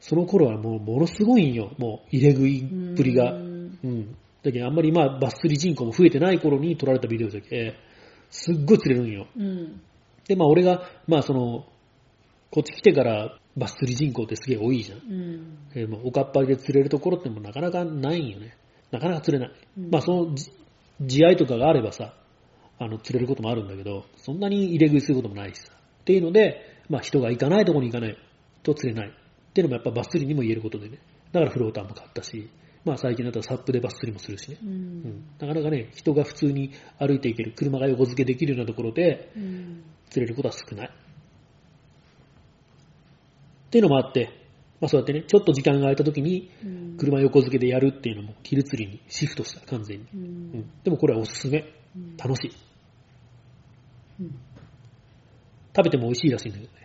[0.00, 3.30] その頃はもうものすごいんよ、もう入れ食いっぷりが。
[3.30, 4.16] ううんん。
[4.44, 7.74] だけどあんまりまあバス釣り人口も増えてない頃に撮られたビデオだけ、
[8.30, 9.26] すっごい釣れるんよ。
[9.36, 9.80] うん。
[10.28, 11.66] で、まあ俺が、まあその、
[12.50, 14.98] こっち来てからバス釣り人口ってすげえ多いじゃん。
[14.98, 15.58] うん。
[15.74, 18.54] えーまあおかっぱりで釣れるところってもなかなかないんよね。
[18.90, 19.56] なかなか釣れない。
[19.78, 20.52] うんまあそのじ
[21.00, 22.14] 地合とかがあればさ、
[22.78, 25.72] あの釣れることもあるんだけど、そんなに入れ食いすることもないしさ。
[25.72, 28.18] っていうので、まあ人が行かないところに行かない
[28.62, 29.08] と釣れない。
[29.08, 30.98] っていうのもやっぱバス釣りにも言えることでね。
[31.32, 32.50] だからフローターも買ったし、
[32.84, 34.58] まあ最近だったらサップでバス釣りもするしね。
[34.62, 35.24] ううんん。
[35.38, 39.82] なかなかね、人が普通に歩いていける、車が横付けできるようなところでうん。
[40.10, 40.88] 釣れることは少ない。
[40.88, 40.90] っ
[43.70, 44.28] ていうのもあって、
[44.80, 46.96] まあそうやってね、ちょっと時間が空いた時にうん。
[46.98, 50.04] 車横付けでやるっていうのも昼釣りにシフトした、完全に。
[50.04, 50.16] う。
[50.16, 50.22] うん
[50.60, 51.64] ん、でもこれはおすすめ。
[51.96, 52.52] うん楽しい。
[54.20, 54.38] うん
[55.76, 56.83] 食べても美味しいらしいんだけどね。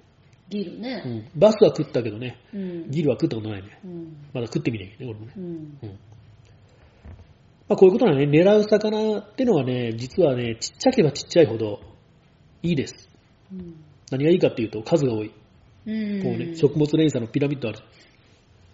[0.50, 0.95] ギルうね。
[0.97, 2.91] ん、バスは食ったけどね、うん。
[2.91, 3.80] ギルは食ったことないね。
[3.84, 4.18] うん。
[4.34, 5.34] まだ食ってみないけどね、俺もね。
[5.38, 5.43] うん。
[5.84, 6.00] うん
[7.70, 8.24] まあ、こういうことなね。
[8.26, 11.80] 狙う魚ってのはね、実はね、ちっちゃければちっちゃいほど
[12.64, 13.08] いいです。
[13.54, 13.76] うん。
[14.10, 15.32] 何がいいかっていうと数が多い。
[15.86, 16.24] うん。
[16.24, 17.80] こうね、食物連鎖のピラミッドある。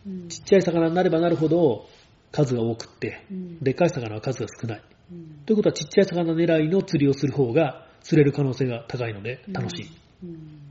[0.08, 0.30] うん。
[0.30, 1.88] ちっちゃい魚になればなるほど
[2.32, 4.82] 数が多くって、うんでっかい魚は数が少ない。
[5.12, 9.90] うんということはちっちゃい魚狙いの釣りをする方が釣れる可能性が高いので楽しい。
[10.24, 10.65] うん。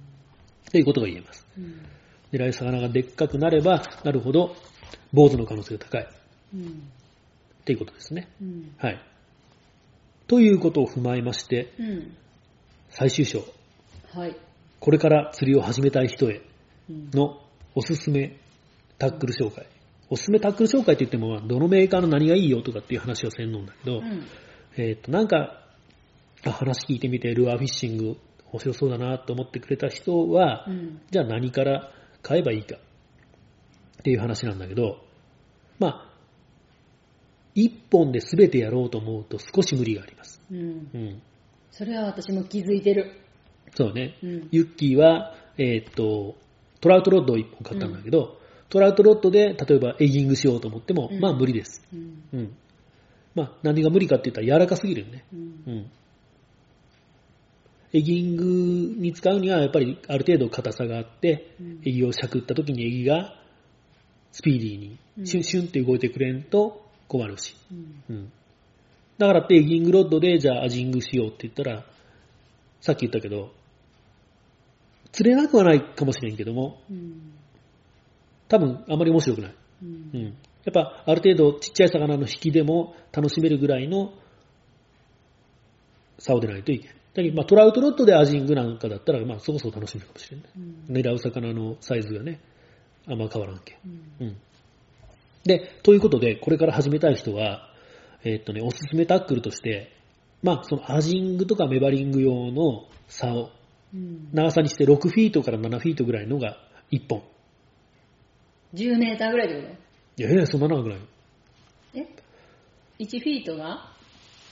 [0.74, 1.46] ということが言えます。
[1.56, 1.86] うん。
[2.32, 4.56] 狙い魚がでっかくなればなるほど
[5.12, 6.08] 坊主の可能性が高い。
[6.52, 6.62] うん。
[6.64, 8.28] っていうことですね。
[8.42, 8.74] うん。
[8.76, 9.00] はい。
[10.26, 12.16] ということを踏まえまして、うん。
[12.88, 13.44] 最終章。
[14.12, 14.34] はい。
[14.80, 16.42] これから釣りを始めたい人へ
[16.90, 17.10] うん。
[17.12, 17.40] の
[17.76, 18.36] おすすめ
[18.98, 19.68] タックル紹介。
[20.10, 24.26] おすすめタックル紹介って言っても、どのメーカーの何がいいよとかっていう話はせんのんだけど、うん。
[24.76, 25.60] えっ、と、なんか、
[26.44, 28.16] あ話聞いてみて、ルアーフィッシング
[28.54, 31.00] 面白そうだなと思ってくれた人は、うん。
[31.10, 31.90] じゃあ何から
[32.22, 34.98] 買えばいいかっていう話なんだけど、
[35.80, 36.14] まあ、
[37.56, 40.40] 一本で全てやろうと思うと少し無理があります。
[40.52, 40.58] うん。
[40.58, 41.22] うん。
[41.72, 43.20] それは私も気づいてる。
[43.74, 44.18] そうね。
[44.22, 44.48] うん。
[44.52, 46.36] ユッキーは、えっ、と、
[46.80, 48.38] トラウトロッドを一本買ったんだけど、
[48.68, 51.82] トラウトロッドで例えばエギングしようと思っても、うんまあ無理です。
[51.92, 52.22] うん。
[52.32, 52.56] うん。
[53.34, 55.24] まあ何が無理かって言ったら柔らかすぎるよね。
[55.32, 55.90] うんうん。
[57.94, 58.44] エギング
[59.00, 63.34] に使うにはやっぱりある程度硬さがあって、うんエギをしゃくった時にエギが
[64.32, 67.54] スピーディーにうんシュンシュンって動いてくれんと困るし。
[67.70, 68.02] うん。
[68.08, 68.32] うん。
[69.16, 71.84] だからってエギングロッドでじゃあアジングしようって言ったら、
[72.80, 73.52] さっき言ったけど、
[75.12, 77.32] 釣れなくはないかもしれんけども、うん。
[78.48, 79.50] 多分あまり面白くない。
[79.50, 79.54] う。
[79.84, 80.24] うんん。
[80.64, 84.14] やっぱある程度ちっちゃい魚の引きでも楽しめるぐらいの
[86.18, 86.96] 竿でないといけない。
[87.14, 90.46] だけどまあトラウトロッドでアジングなんかだったら、まあそこそこ楽しめるかもしれない。
[90.56, 90.96] うん。
[90.96, 92.40] 狙う魚のサイズがね、
[93.06, 93.78] あんま変わらんけ。
[93.86, 93.88] う
[94.24, 94.36] んうん。
[95.44, 97.70] で、ということで、これから始めたい人は、
[98.24, 99.92] えーっとね、おすすめタックルとして、
[100.42, 103.50] まあそのアジングとかメバリング用の竿、
[103.94, 104.28] うん。
[104.32, 106.56] 長さにして6フィートから7フィートぐらいのが
[106.90, 107.22] 1本。
[108.74, 109.74] 10メーターぐらいってこ
[110.16, 110.98] いやいや、そんな長くない。
[110.98, 111.04] と
[111.94, 112.08] え
[112.98, 113.92] ?1 フィートが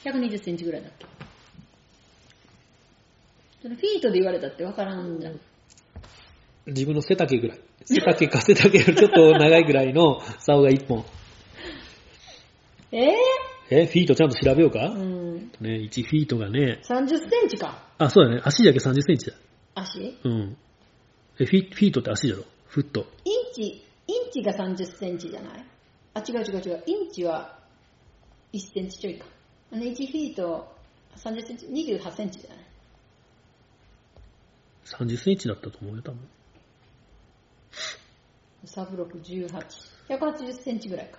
[0.05, 1.07] 120センチぐらいだっけ？
[3.63, 5.41] それフィートで言われたってわからんじゃん。
[6.67, 7.61] 自分の背丈ぐらい。
[7.85, 11.05] 背丈か背丈よりちょっと長いぐらいの竿が1本。
[12.91, 13.13] え
[13.71, 15.37] え、フィートちゃんと調べようか、ー、うん。
[15.61, 17.89] ね、1フィートがね、30センチか。
[17.99, 18.43] あ、そうだね。
[18.45, 19.37] 足だけ30センチだ。
[19.75, 20.19] 足？
[20.25, 20.57] うん。
[21.41, 22.45] え、フィフィートって足だろ？
[22.67, 23.07] フット。
[23.25, 23.63] インチ、
[24.09, 25.65] インチが30センチじゃない？
[26.15, 26.83] あ、違う違う違う。
[26.87, 27.59] インチは
[28.53, 29.25] 1センチちょいか。
[29.73, 30.69] あの1フィート
[31.17, 32.59] 30センチ、28センチじゃない？
[34.93, 36.21] 30センチだったと思うよ、多分。
[38.65, 39.49] サブロック18。
[40.09, 41.19] 180センチぐらいか。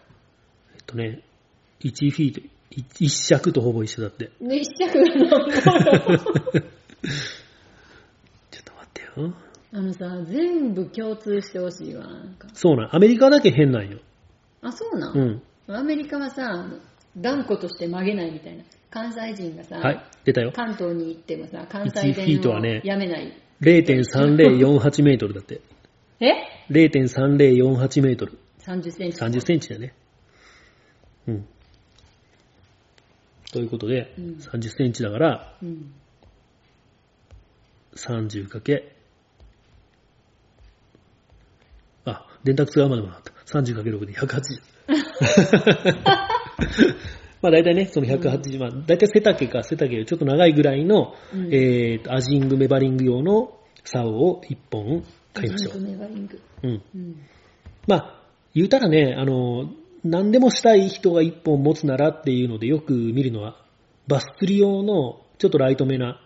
[0.76, 1.24] えっとね、
[1.82, 4.32] 1フィート、1尺とほぼ一緒だって。
[4.40, 6.20] ね、一着が何本ある
[8.52, 9.34] ちょっと待ってよ。
[9.74, 12.48] あのさ、全部共通してほしいわ、なんか。
[12.54, 12.96] そうなん。
[12.96, 14.00] アメリカだけ変なんよ。
[14.62, 15.42] あ、そうな、うんん。
[15.68, 16.68] アメリカはさ、
[17.18, 18.64] 断固として曲げないみたいな。
[18.90, 20.52] 関西人がさ、はい、出たよ。
[20.56, 23.43] 関東に行ってもさ、関西1フィート弁をはねやめない。
[23.64, 25.62] 0.3048メートルだって。
[26.20, 26.34] え
[26.70, 28.38] ？0.3048メートル。
[28.60, 29.18] ?30 センチ。
[29.18, 29.94] 30センチだね。
[31.28, 31.48] うん。
[33.52, 35.94] ということで、うん30センチだから、うん。
[37.96, 38.96] 30かけ、
[42.06, 43.32] あ、電卓使うまでもなかった。
[43.60, 44.62] 30かけ6で180。
[47.44, 56.42] まあ大体ね、その180、まあ大体背丈か背丈よりちょっと長いぐらいの、うんえーと、アジングメバリング用の竿を1本買いましょジンクメバリング。
[56.64, 56.68] う。
[56.68, 56.82] うん。
[56.96, 57.16] うん。
[57.86, 58.24] まあ、
[58.56, 59.70] 言うたらね、あの、
[60.06, 63.58] 何でもしたい人が1本持つならっていうのでよく見るのは、
[64.08, 66.22] バス釣り用のちょっとライトめな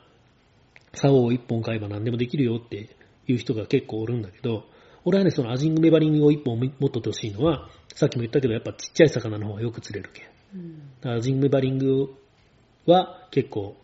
[0.93, 2.95] 竿を1本買えば何でもできるよって
[3.26, 4.65] いう人が結構おるんだけど、
[5.03, 10.36] 俺はね、そのアジングメバリングを1本持っとってほしいのは、さっきも言ったけど、やっぱちっちゃい魚の方がよく釣れるけん。
[10.54, 10.80] うん。
[11.02, 12.16] だからアジングメバリング
[12.86, 13.76] は結構、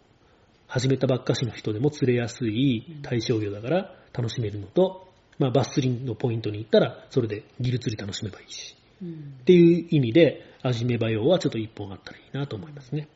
[0.68, 5.08] 始めたばっかしの人でも釣れやすい対象魚だから楽しめるのと、
[5.38, 8.76] まあバス釣りのポイントに行ったら、それでギル釣り楽しめばいいし。
[9.02, 13.10] うんっていう意味で、アジメバ用はちょっと一本あったらいいなと思いますね。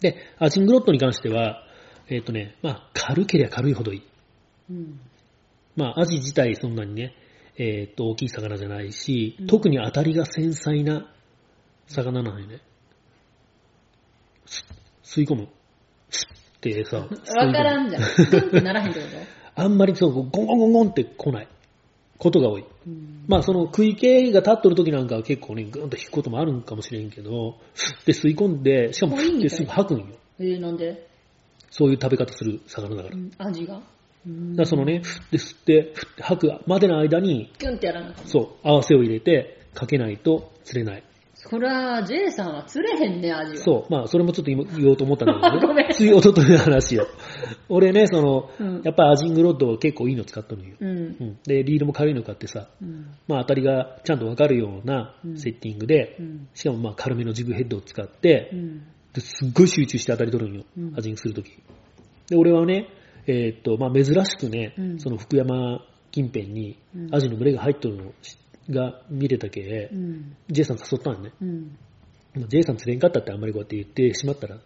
[0.00, 1.64] で、アジングロッドに関しては、
[2.08, 4.02] えっ、とね、まあ、軽ければ軽いほどいい。
[4.70, 5.00] うん。
[5.76, 7.14] まあ、アジ自体そんなにね、
[7.56, 11.11] えっ、と、大きい魚じゃないし、うん特に当たりが繊細な
[11.88, 12.60] 魚なんよね。
[14.46, 14.64] す
[15.04, 15.44] 吸い込む。
[15.44, 15.48] っ
[16.60, 18.02] てさ、わからんじゃん。
[18.30, 19.06] グンってならへんってこ
[19.56, 21.48] あんまりそう、ゴンゴンゴンゴンって来ない
[22.18, 22.64] ことが多い。
[23.26, 27.56] まあその食い気が立っとる時なんかは結構ね、ぐんと引くこともあるんかもしれんけど、
[28.06, 30.06] で吸い込んで、しかももういいみたいですぐ吐くんよ。
[30.38, 31.06] えー、なんで？
[31.70, 33.16] そういう食べ方する魚だから。
[33.16, 33.82] うん味が？
[34.24, 38.14] うんらそのね、ふって吸って、ふって吐くまでの間に、キュンってやらな。
[38.26, 41.02] そう、合わせを入れて、かけないと釣れない。
[41.48, 43.64] そら、J さんは釣れへんね、味は。
[43.64, 45.88] そう、まあそれもちょっと今言おうと思ったんだけどね。
[45.92, 47.06] ついおとといの話よ。
[47.68, 50.76] 俺ね、その、うんやっぱアジングロッドを結構いいの使っとるんよ。
[50.80, 50.88] うん。
[50.88, 50.92] う
[51.24, 51.38] ん。
[51.44, 53.06] で、リードも軽いの買ってさ、うん。
[53.26, 56.48] まあ当たりがちゃんとわかるようなうんセッティングで、うん。
[56.54, 58.52] しかもまあ軽めのジグヘッドを使って、
[59.18, 61.50] すっごい集中して当たり取るんようん、アジングするとき。
[62.28, 62.88] で、俺はね、
[63.26, 68.12] えーっと、まあ珍しくね、うんその福山近辺にうんアジの群れが入っとるの
[68.70, 70.36] が見れたけ、うん。
[70.48, 71.32] J さん誘ったんね。
[71.40, 71.76] うん。
[72.34, 74.58] まあ J さん釣れんかったってあんまりこうやって言ってしまったら、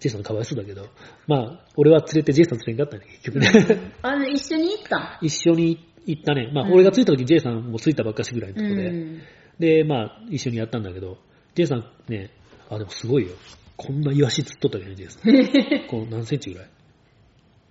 [0.00, 0.86] J さんかわいそうだけど、
[1.26, 3.92] まあ、俺は釣れて J さん釣れんかったね、結局ね。
[4.02, 5.18] あの、一緒に行った？
[5.22, 6.50] 一緒に行ったね。
[6.52, 9.22] まあ、うん俺が着いた時 J さんも着いたばっかしぐらいのとこで、うん。
[9.58, 11.18] で、まあ、一緒にやったんだけど、
[11.54, 12.30] J さんね、
[12.68, 13.32] あ、でもすごいよ。
[13.76, 15.32] こんなイワシ釣っとったけどね、J さん。
[15.88, 16.68] こう何センチぐらい？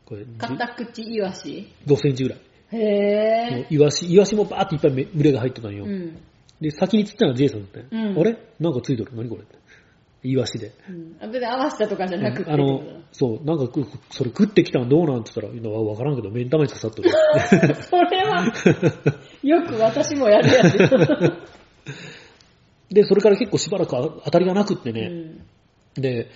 [0.05, 2.39] これ、カタクチイワシ？5センチぐらい。
[2.77, 5.85] へぇもうイワシ、イワシもバーっていっぱいめ群れが入っとったんよ。
[5.85, 6.17] うん。
[6.61, 7.85] で、先に釣ったのは J さんだったよ。
[7.91, 8.37] うんあれ？
[8.59, 9.11] なんかついとる？
[9.15, 9.43] 何これ？
[9.43, 9.55] って。
[10.25, 10.71] イワシで。
[10.89, 11.17] うん。
[11.21, 12.51] あ別に合わせたとかじゃなくて。
[12.51, 17.09] あの、そう、なんかく、それ食ってきたのどうなんって言ったら、わからんけど、目ん玉に刺さっとる。
[17.83, 18.45] それは、
[19.43, 20.89] よく私もやるやつよ。
[22.89, 25.07] で、それから結構しばらくあ当たりがなくってうね。
[25.09, 25.41] ん。
[25.95, 26.29] で、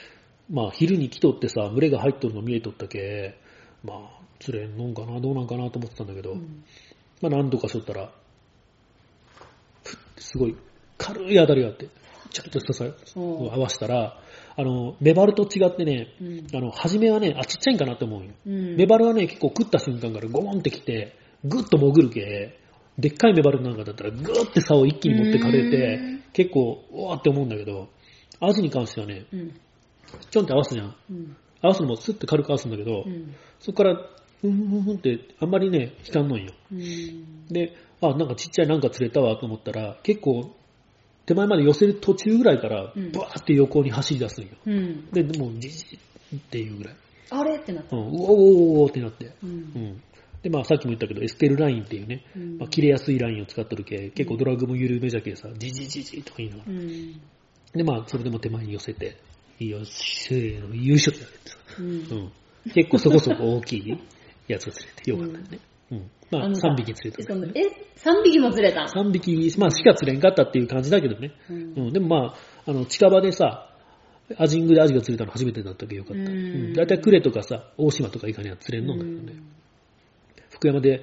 [0.49, 3.35] まあ、昼に来とってさ、群れが入っとるの見えとったけ、
[3.83, 6.63] まあ、釣れんのんかな、どうなんかなと思ってたんだけど、うん
[7.21, 8.11] まあ、何度かしとったら、
[9.83, 10.55] ふってすごい
[10.97, 11.87] 軽い当たりがあって、
[12.31, 12.85] ちょっとささ
[13.15, 14.19] おう合わせたら、
[14.55, 18.31] あの、メバルと違ってね、うんあの、初めはね、あ、ちっちゃいんかなと思うよ。
[18.45, 18.75] うん。
[18.75, 22.59] メバルはね、結構食った瞬間からゴーンってきて、ぐっと潜るけ、
[22.97, 27.89] でっかいメバルなんかだったらぐーって竿を一気に持ってかれうてん、結構、うわーって思うんだけど、
[28.39, 29.59] アジに関してはね、うん。
[30.31, 30.95] ちょんって合わすじゃん。
[31.11, 31.37] うん。
[31.61, 33.35] 合わすのもスッて軽く合わすんだけど、うん。
[33.59, 33.99] そこから、
[34.43, 36.53] うんうんうんってあんまりね、引かんのんよ。
[36.71, 37.47] うん。
[37.47, 40.51] で、あ、なんかちっちゃいなんか釣れたわと思ったら、結構、
[41.25, 44.49] 手前まで寄せる途中ぐらいから、うんブワーって横に走り出すんよ。
[44.65, 45.09] うん。
[45.11, 45.99] で、もう、じじ
[46.35, 46.95] っていうぐらい。
[47.29, 47.55] あれ？
[47.55, 47.95] ってなった。
[47.95, 49.25] うん、うおーおーおーってなって。
[49.25, 49.33] う。
[49.43, 50.01] うんん。
[50.43, 56.71] で、まあさっきも言ったけど、エステルラインっていうね、うんまあ、切れやすいラインを使っとるけ、結構ドラッグも緩めじゃけさ、じじじじとか言いながら。
[56.71, 57.21] うん。
[57.73, 59.17] で、まあ、それでも手前に寄せて、
[59.59, 62.17] よし、せーの、優勝ってやるんですよ。
[62.17, 62.73] うんうん。
[62.73, 63.97] 結構そこそこ大きい
[64.47, 65.59] やつを釣れてよかったよね。
[65.91, 66.11] うん。
[66.29, 67.51] まあ、のさ3匹釣れたそのえ、
[67.95, 71.31] 3匹も釣れたん？3匹、まあ、しか釣れんかったっていう感じだけどね。
[71.49, 71.93] うんうん。
[71.93, 72.35] でもまあ、
[72.65, 73.69] あの、近場でさ、
[74.37, 76.19] アジングでアジが釣れたの初めてだったけどよかった。
[76.19, 76.73] ううんん。
[76.73, 79.43] だいたいクレとかさ、大島とかイカには釣れんのんだけどね。
[80.49, 81.01] 福山で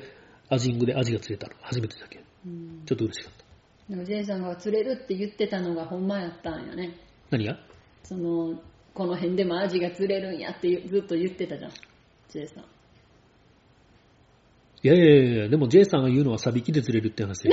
[0.50, 3.44] アジングでアジが釣れたの初めてだけど、うんちょっと嬉しかった。
[3.88, 6.98] でも J さんが釣れるって言ってたのがほんまやったんやね。
[7.30, 7.58] 何が？
[8.02, 8.60] その、
[8.92, 11.70] この辺でもアジが釣れるんやってずっと言ってたじゃん。
[12.28, 12.64] J さん。
[14.84, 17.50] いやいやいや、でも J さんが言うのはサビキで釣れるって話で、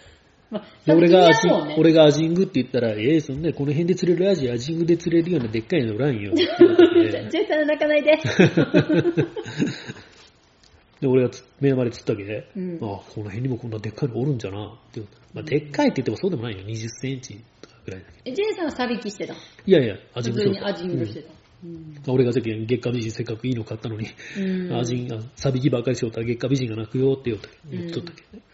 [0.50, 6.32] まあ、で俺がアジね、俺がアジングって言ったら、ええそんな、この辺で釣れるアジ、アジングで釣れるようなでっかいのおらんよ。
[6.32, 8.12] って言ってて J さん泣かないで。
[11.02, 15.02] で、俺がつ目の前で釣ったわけで、うんあこの辺にもこんなでっかいのおるんじゃなって
[15.34, 16.60] まあ、でっかいって言ってもそうでもないよ。
[16.64, 18.18] 20センチとかぐらいだけど。
[18.24, 19.34] え J さんはサビキしてた。
[19.34, 21.28] いやいや、アジングしよう普通にアジングしてた。
[21.28, 21.39] うん
[22.06, 24.08] 俺が世間月下美人せっかくいいの買ったのに、
[24.38, 27.30] うんアジン、あサビキばっかりしよったら月下美人が泣くよって
[27.70, 28.44] 言おっとったけどね。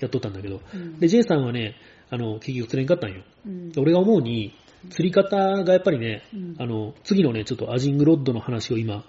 [0.00, 0.60] やっとったんだけど。
[0.74, 1.76] うんで、J さんはね、
[2.10, 3.22] あの、結局釣れんかったんよ。
[3.46, 4.54] うん俺が思うに、
[4.88, 9.04] 釣り方がやっぱりね、うんあの、次のね、ちょっとアジングロッドの話を今、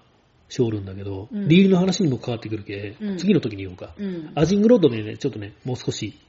[0.49, 3.95] しおるんだけど、うんリールの話にも関わってくるけ、うん次の時に言おうか。
[3.97, 6.19] うんアジングロッドでね、ちょっとね、もう少し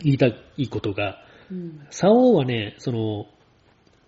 [0.00, 0.26] 言いた
[0.56, 3.26] いことが、うん竿はね、その、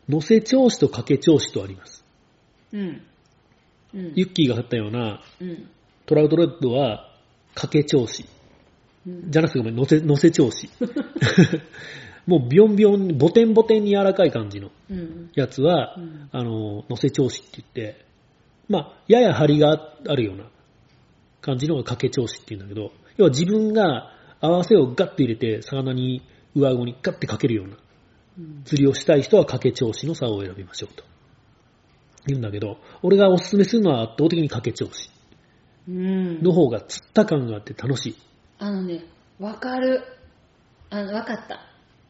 [0.09, 2.06] 乗せ調子と掛け調子とあります。
[2.73, 3.03] うん
[3.95, 5.69] うんユッキーが貼ったようなうん
[6.07, 7.13] トラウトロッドは
[7.55, 8.25] 掛け調子。
[9.07, 10.69] うんじゃなくてごめん、乗せ、乗せ調子。
[12.27, 18.05] もうビョンビョン、ボテンボテンに柔らかい感じのうんやつは、うんあの、乗せ調子って言って、
[18.69, 20.45] まあ、やや張りがあるような
[21.41, 26.23] 感じのが掛け調子って言うんだけど、要は自分が合わせをガッと入れて、魚に
[26.57, 27.77] 上顎にガッてかけるような
[28.39, 31.05] うん釣りをしたい人は掛け調子の竿を選びましょうと。
[32.29, 35.11] 言うんだけど、俺がおすすめするのは圧倒的に掛け調子
[35.89, 38.17] うんの方が釣った感があって楽しい。
[38.59, 39.05] あのね、
[39.39, 40.03] わかる。
[40.91, 41.61] あの、わかった。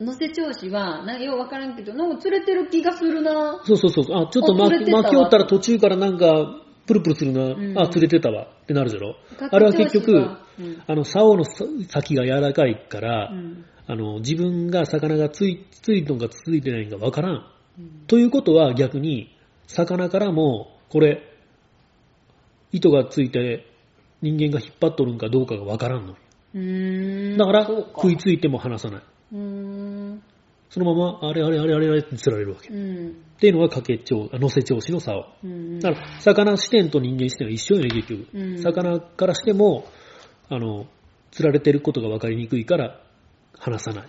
[0.01, 4.05] 乗せ調子は、なようわからんけど、なんか釣れてる気がするなそうそうそう。
[4.15, 7.55] あ、ちょっとあ巻き巻き折ったら途中からなんか、プルプルするな。
[7.55, 8.47] うんあ、釣れてたわ。
[8.63, 9.17] ってなるじゃろ。
[9.51, 17.47] あれは結局、うんあの、竿の先が柔らかいから、うんあの、自分が魚がつい、ついのかついてないのかわからん
[18.09, 19.36] ということは逆に、
[19.67, 21.23] 魚からも、これ、
[22.73, 23.67] 糸がついて
[24.23, 26.15] 人間が引っ張っとるんかどうかがわからんの。
[26.55, 27.37] うーん。
[27.39, 29.03] だから、食いついても離さない。
[30.69, 32.69] そのまま、あれあれあれあれあれって釣られるわけ。
[32.69, 33.15] っうん。
[33.39, 35.27] ていうのが掛け調、あ乗せ調子の竿。
[35.45, 35.81] うん。
[35.81, 38.27] だから、魚視点と人間視点は一緒よね、結局。
[38.35, 39.87] うん魚からしても、
[40.49, 40.87] あの、
[41.31, 43.01] 釣られてることが分かりにくいから、
[43.59, 44.09] 離さない。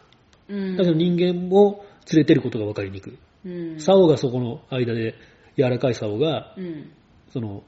[0.50, 0.78] うん。
[0.78, 3.18] だけど人間も釣れてることが分かりにくい。
[3.46, 3.80] うん。
[3.80, 5.16] 竿がそこの間で、
[5.58, 6.92] 柔らかい竿が、うん。
[7.32, 7.64] その、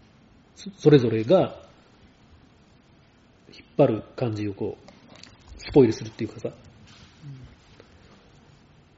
[0.56, 1.56] そそれぞれが、
[3.52, 4.92] 引っ張る感じをこう、
[5.58, 6.50] スポイルするっていうかさ、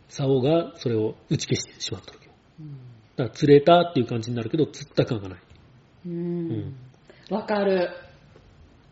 [0.09, 2.33] 竿がそれを打ち消してしまったわけよ。
[3.15, 5.39] だから釣れたっていう感じになるけど、釣った感がない。
[6.05, 6.75] うん。
[7.29, 7.89] わかる。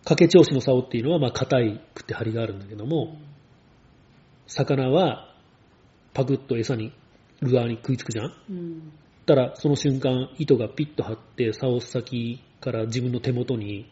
[0.04, 3.18] 掛け調子の竿っていうのは、まあ、硬いくて張りがあるんだけども、
[4.47, 5.36] 魚は、
[6.14, 6.93] パクッと餌に、
[7.41, 8.93] ルアーに食いつくじゃんうん。
[9.30, 13.89] たら、その瞬間、糸がピッと張って、竿先から自分の手元に、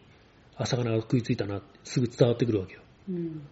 [0.56, 2.80] あ、魚が食いついたなって、すぐ伝わってくるわけよ。
[3.08, 3.46] うん。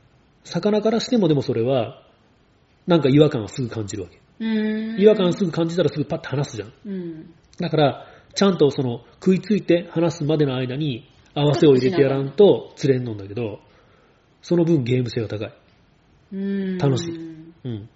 [0.44, 2.02] 魚からしてもでもそれは、
[2.86, 4.20] なんか違和感をすぐ感じるわけ。
[4.40, 5.00] うん。
[5.00, 6.72] 違和感をすぐ感じたらすぐパッと離すじゃん。
[6.84, 7.34] うん。
[7.58, 13.60] だから、ちゃんとその食いついて離すまでの間に合わせを入れてやらんと釣れんのんだけど、
[14.42, 15.52] その分ゲーム性が高い。
[16.32, 16.78] うん。
[16.78, 17.88] 楽しいうん。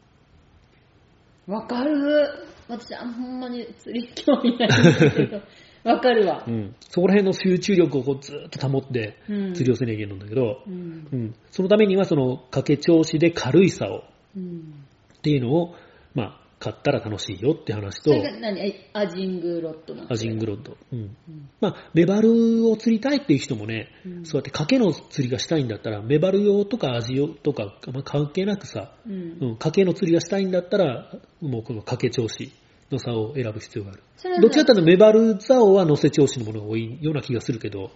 [1.47, 2.50] わかる。
[2.71, 5.43] 私、あんほんまに釣り興味ないんだけど、
[5.85, 6.51] わかるわ う。
[6.51, 6.75] ん。
[6.81, 11.09] そこら辺の集中力をこうずーっと保ってうん釣りをせねえけんのんだけど、うん。
[11.13, 11.35] うん。
[11.51, 14.05] そのためにはその掛け調子で軽い竿
[14.37, 14.75] うん。
[15.19, 15.75] っていうのを、
[16.15, 18.61] まあ、買ったら楽しいよって話と、それが何？
[18.61, 20.77] えアジングロッドなのアジングロッド。
[20.93, 20.99] うん。
[20.99, 21.11] うん
[21.59, 31.11] まあ、メバルを釣りたいっていう人もね、うんそうやって賭けの釣りがしたいんだったら、メバル用とかアジ用とか、まあ、関係なくさ、うんうん、賭けの釣りがしたいんだったら、
[31.41, 32.53] もうこの賭け調子
[32.91, 34.03] の差を選ぶ必要がある。
[34.41, 37.91] どっちかというとメバル竿は乗せ調子のものが多いような気がするけど、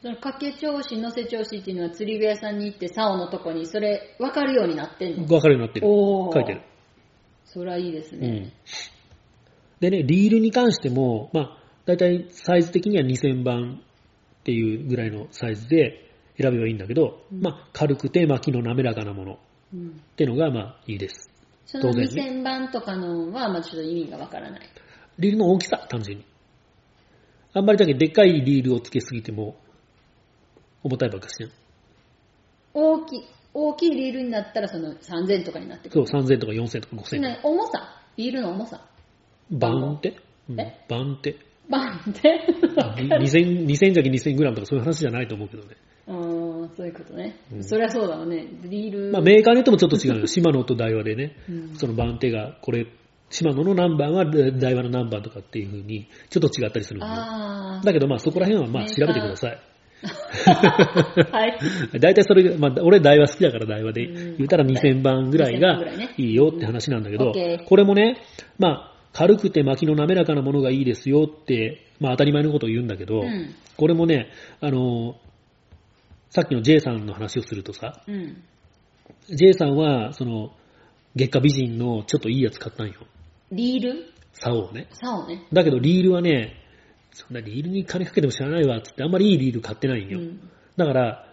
[0.00, 5.26] その掛け調子、乗せ調子っていうのは釣り具屋さんに行って竿のとこにそれ分かるようになってんの？
[5.26, 5.86] 分かるようになってる。
[5.86, 6.62] 書いてる。
[7.44, 8.28] それはいいですね。
[8.28, 8.52] うん。
[9.80, 13.80] でね、リールに関しても、まあ、だいたいサイズ的には2000番
[14.40, 16.10] っていうぐらいのサイズで
[16.40, 19.36] 選べばいいんだけど、うんまあ、軽くて巻きの滑らかなものっ
[19.74, 21.30] うんていうのが、まあ、いいです。
[21.66, 22.40] その当然ね。
[22.40, 24.60] 2000番とかのは、まあちょっと意味がわからない。
[25.18, 26.24] リールの大きさ、単純に。
[27.52, 29.56] あんまりだけでっかいリールをつけすぎても、
[30.82, 31.50] 重たいばっかしじゃん。
[32.74, 36.36] 大きい、大きいリールになったらその3000とかになってくそう、る。
[36.36, 37.16] 3000とか4000とか5000とか。
[37.16, 38.02] ね、重さ？
[38.16, 38.84] リールの重さ？
[39.50, 40.16] バンって、
[40.48, 40.84] うんえ？
[40.88, 41.36] バンって。
[41.70, 42.40] バンって
[42.98, 45.76] ？2000、2000じゃけ2000グラムとかそういう話じゃないと思うけどね。
[46.08, 46.16] うー
[46.64, 47.36] ん、そういうことね。
[47.52, 48.46] うんそりゃそうだわね。
[48.64, 49.12] リール。
[49.12, 50.26] まあメーカーによってもちょっと違うよ。
[50.26, 52.86] シマノとダイワでね、うんその番手が、これ、
[53.30, 57.00] シマノの何番はダイワの何番とかっていう風に、ちょっと違ったりする。
[57.00, 59.58] だけどまあそこら辺はまあ調べてください。
[61.32, 61.58] はい。
[61.98, 67.32] 大体それが、まあ俺ダイワ好きだからダイワでうん言ったら2000番ぐらい2000がいねいいよって話なんだけど
[67.66, 68.18] これもね、
[68.58, 73.54] まあ軽くて巻きの滑らかなものがいいですよって、まあ当たり前のことを言うんだけど、うん。
[73.76, 74.28] これもね、
[74.60, 75.16] あの、
[76.34, 78.42] さっきの J さんの話をするとさ、うん。
[79.28, 80.50] J さんは、その、
[81.14, 82.94] 月下美人のちょっといいやつ買ったんよ。
[83.52, 84.12] リール？
[84.32, 84.88] 竿をね。
[84.90, 85.46] 竿ね。
[85.52, 86.56] だけどリールはね、
[87.12, 90.18] そんなリールに金かけても知らないわ、つってあんまりいいリール買ってないんよ。
[90.18, 90.50] うん。
[90.76, 91.32] だから、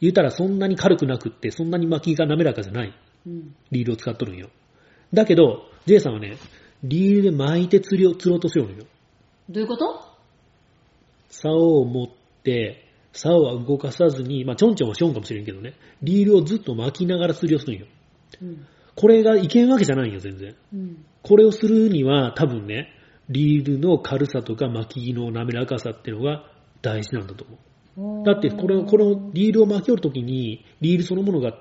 [0.00, 2.94] 言うたらそんなに軽くなくって、そんなに巻きが滑らかじゃない
[3.26, 3.56] うん。
[3.72, 4.50] リールを使っとるんよ。
[5.12, 6.36] だけど、J さんはね、
[6.84, 8.84] リールで巻いて釣りを釣ろうとしよるんよ。
[9.50, 10.00] どういうこと？
[11.28, 12.08] 竿を持っ
[12.44, 12.81] て、
[13.12, 17.86] 竿は動かさずに、まあ、ちょんちょんはしょんかもしれんけどね、リールをずっと巻きながら釣りをするんよ。
[18.40, 18.66] うん。
[18.94, 20.54] これがいけんわけじゃないんよ、全然。
[20.72, 21.04] うん。
[21.22, 22.88] これをするには、多分ね、
[23.28, 26.44] リールの軽さとか巻きの滑らかさっていうのが
[26.80, 27.44] 大事なんだと
[27.96, 28.24] 思う。
[28.24, 31.58] だって、これを、このリールを巻き折るときに、リールそのものが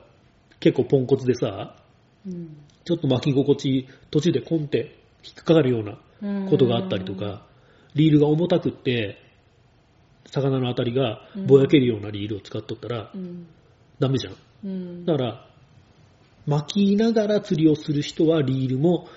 [0.60, 1.76] 結構ポンコツでさ、
[2.26, 7.46] うん、ちょっと巻き心地、途中でコンって引っかかるようなことがあったりとか、
[7.96, 9.18] リールが重たくって、
[10.26, 13.48] 魚の当たりがぼやけるようなリールを使っとったらうん。
[14.00, 14.36] ダメじゃん。
[14.66, 15.06] うん。
[15.06, 15.46] だから、
[16.48, 19.08] 巻きながら釣りをする人はリールも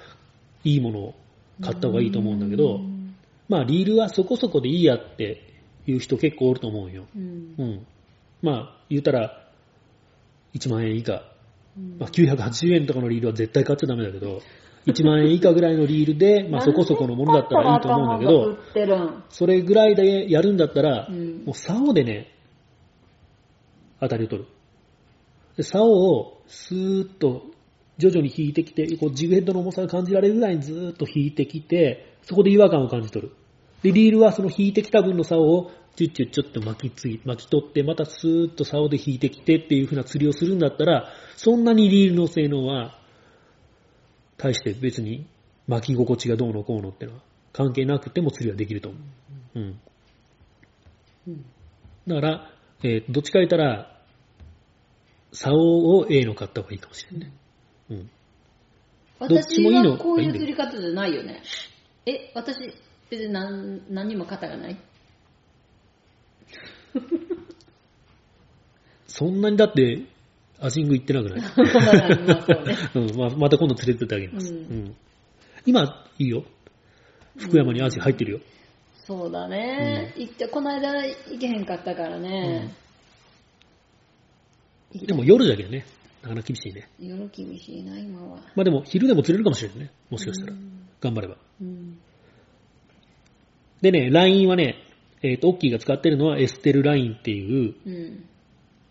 [0.62, 1.14] いいものを
[1.62, 2.80] 買った方がいいと思うんだけど、
[3.48, 5.42] まあリールはそこそこでいいやって
[5.86, 7.06] いう人結構おると思うよ。
[7.16, 7.54] うん。
[7.58, 7.86] うん。
[8.42, 9.48] まあ言うたら
[10.54, 11.22] 1万円以下、
[11.76, 14.40] うんまあ、980円とかのリールは絶対買っちゃダメだけど、
[14.86, 19.22] 1万円以下ぐらいのリールで、 まあそこそこのものだったらいいと思うんだけど。
[19.28, 22.32] それぐらいでやるんだったら、うんもう竿でね、
[24.00, 24.48] 当たりを取る。
[25.56, 27.44] で竿をスーッと
[27.98, 33.32] 徐々に引いてきて、こうジグヘッドの重さが感じられるぐらいにずーっと引いてきて、そこで違和感を感じ取る。
[33.82, 42.98] で、リールはその引いてきた分の竿をチュッチュッチュッと巻きつぎ、巻き取って、またスーッと竿で引いてきてっていう風な釣りをするんだったら、そんなにリールの性能は、
[44.36, 45.26] 対して別に
[45.66, 47.20] 巻き心地がどうのこうのってのは
[47.52, 48.98] 関係なくても釣りはできると思
[49.54, 49.58] う。
[49.58, 49.80] うん。
[51.28, 51.44] うん。
[52.06, 52.50] だから、
[52.82, 53.90] えーどっちか言ったら、
[55.32, 55.56] 竿
[55.98, 57.34] を A の買った方がいいかもしれないね。
[57.90, 58.10] うん。
[59.20, 61.42] 私もいいのはこういう釣り方じゃないよね。
[62.06, 62.72] え、私、
[63.10, 64.76] 別に何何にも型がない？
[69.06, 70.02] そんなにだって、
[70.64, 71.52] アジング行ってなくないまあ
[72.94, 74.54] そうん、まあ、また今度連れてってあげます。
[74.54, 74.96] うん。
[75.66, 76.44] 今、いいよ。
[77.36, 78.40] 福山にアジ入ってるよ。
[78.94, 80.14] そうだね。
[80.16, 82.72] 行って、この間行けへんかったからね。
[84.94, 85.84] でも夜だけどね、
[86.22, 86.88] なかなか厳しいね。
[86.98, 88.38] 夜厳しいな、今は。
[88.54, 89.90] まあでも昼でも釣れるかもしれないね。
[90.08, 90.54] もしかしたら。
[91.02, 91.36] 頑張れば。
[91.60, 91.98] うん。
[93.82, 94.76] でね、ラインはね、
[95.20, 97.74] えっ、と、オッキーが使ってるのはエステルラインっていう。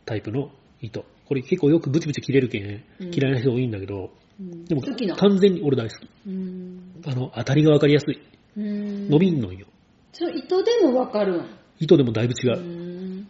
[0.05, 0.51] タイプの
[0.81, 1.05] 糸。
[1.33, 2.63] これ結構よくブチブチ切れるけん、
[2.99, 4.83] うん嫌いな人多いんだけど、うんでも。
[5.15, 6.07] 完全に俺大好き。
[6.27, 7.01] うん。
[7.07, 8.21] あの、当たりがわかりやすい。
[8.55, 9.09] うん。
[9.09, 9.65] 伸びんのよ。
[10.11, 11.45] そう、糸でもわかるん？
[11.79, 12.59] 糸でもだいぶ違う。
[12.59, 13.27] うん。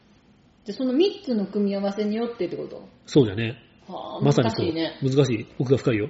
[0.66, 2.86] で、その3つの組み合わせによってってこと？
[3.06, 3.62] そうだね。
[3.88, 4.66] はあ、まさにそう。
[4.66, 5.00] 難しいね。
[5.02, 5.48] 難しい。
[5.60, 6.10] 奥が深いよ。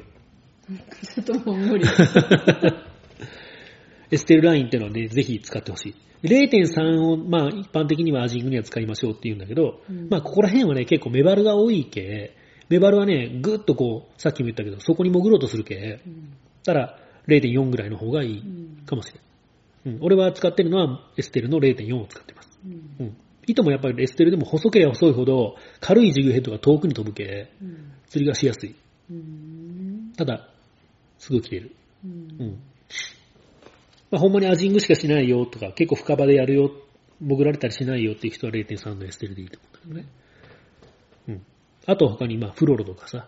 [1.13, 1.85] ちょっともう無理。
[4.13, 5.95] エステルラインっていうのはね、ぜひ使ってほしい。
[6.27, 12.35] 0.3を、まあ、一般的にはアジングには使いましょうって言うんだけど、うんまあ、ここら辺はね、結構メバルが多いけ、
[12.69, 16.97] メバルはね、ぐっとこう、さっきも言ったけど、そこに潜ろうとするけ、うんたら
[17.27, 19.19] 0.4ぐらいの方がいいうんかもしれ
[19.85, 19.95] ない。
[19.95, 22.57] うん、俺は使ってるのはエステルの0.4を使ってます。
[22.65, 23.17] うんうん。
[23.45, 28.75] 糸もやっぱりエステルでも細ければ細いほど、軽いジグヘッドが遠くに飛ぶけ、うん釣りがしやすい。
[29.11, 30.47] うんただ、
[31.17, 31.75] すぐ切れる。
[32.05, 32.59] うんうん。
[34.13, 36.69] まあ、ほんまにアジングしかしないよとか、結構深場でやるよ、
[37.19, 40.13] 潜られたりしないよっていう人は0.3のエステルでいいと思うんだけどね。
[41.29, 41.45] うん。
[41.87, 43.27] あと他に、まあ、フロロとかさ、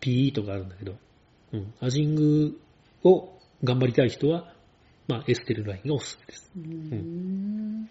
[0.00, 0.94] PE とかあるんだけど、
[1.52, 1.74] うん。
[1.80, 2.56] アジング
[3.02, 4.54] を頑張りたい人は、
[5.08, 6.52] まあ、エステルラインがおすすめです。
[6.56, 7.90] うん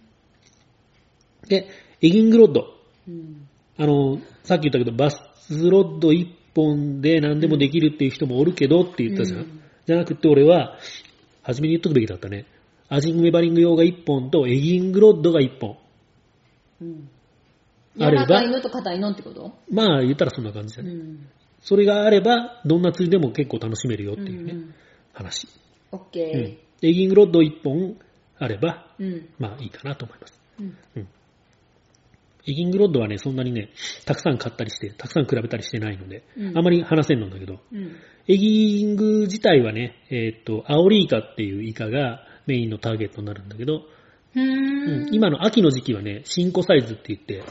[1.50, 1.68] で、
[2.00, 2.78] エギングロッド。
[3.10, 5.20] うんあの、さっき言ったけど、バス
[5.70, 9.40] ロッド1本で何でもできるっていう人もおるけどって言ったじゃん。
[9.40, 10.78] うんじゃなくて俺は、
[11.44, 12.46] 初めに言っとくべきだったね。
[12.89, 15.78] アジングメバリング用が1本とエギングロッドが1本。
[16.82, 17.10] うん。
[18.00, 19.54] あれば柔らかいのと硬いのってこと？
[19.70, 20.92] まあ言ったらそんな感じだね。
[20.92, 21.30] うん。
[21.62, 24.74] それがあれば、どんな釣りでも結構楽しめるよっていうね、ん。
[25.14, 25.48] 話。
[25.92, 27.98] オッうんケエギングロッド1本
[28.39, 29.06] あれば、ー。
[29.06, 29.30] うん。
[29.38, 30.42] まあいいかなと思います。
[30.60, 31.08] うん。
[32.48, 33.70] エギングロッドはね、そんなにね、
[34.06, 37.96] たくさん買ったりして、たくさん比べたりしてないので、うんあまり話せんのんだけど、うん。
[38.28, 43.84] エギング自体はね、えーっと、アオリイカっていうイカがメインのターゲットになるんだけど、
[44.36, 45.08] うん。
[45.14, 47.44] 今の秋の時期はね、シンコサイズって言って、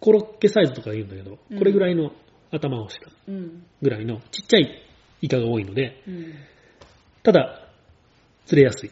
[0.00, 2.12] コロッケサイズとか言うんだけど、これぐらいの
[2.50, 3.08] 頭をした。
[3.80, 4.82] ぐらいのちっちゃい
[5.20, 6.02] イカが多いので、
[7.22, 7.68] ただ、
[8.46, 8.90] 釣れやすい。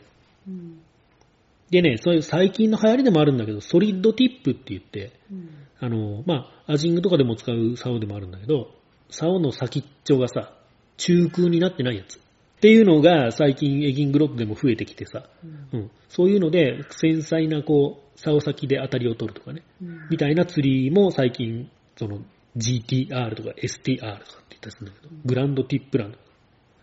[1.71, 1.83] うん。
[1.83, 5.49] でね、そういう最近の流行りでもあるんだけど、ソリッドティップって言って、うん。
[5.81, 8.71] あの、まあ、アジングとかでも使う竿でもあるんだけど、
[9.11, 10.53] 竿の先っちょがさ、
[10.97, 12.19] 中空になってないやつ。
[12.19, 12.21] っ
[12.61, 15.25] ていうのが最近エギングロッドでも増えてきてさ、
[15.73, 20.09] うん、そういうので繊細なこう、竿先で当たりを取るとかね、うん。
[20.11, 22.19] みたいな釣りも最近、その
[22.59, 26.25] GTR とか STR とかって言ったりするんだけど、グランドティップランとか、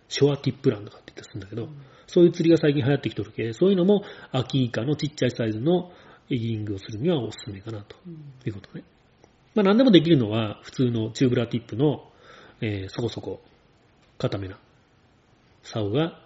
[0.09, 1.69] ショアティップランとかって言ったりするんだけど、
[2.07, 5.91] そういう釣りが最近流行ってきてるけ、そういうのも秋イカのちっちゃいサイズの
[6.29, 7.95] エギングをするにはおすすめかなと
[8.45, 8.83] いうことね。
[9.55, 12.03] まあ何でもできるのは普通のチューブラーティップの、
[12.61, 13.41] えーそこそこ
[14.17, 14.57] 固めな
[15.63, 16.19] 竿が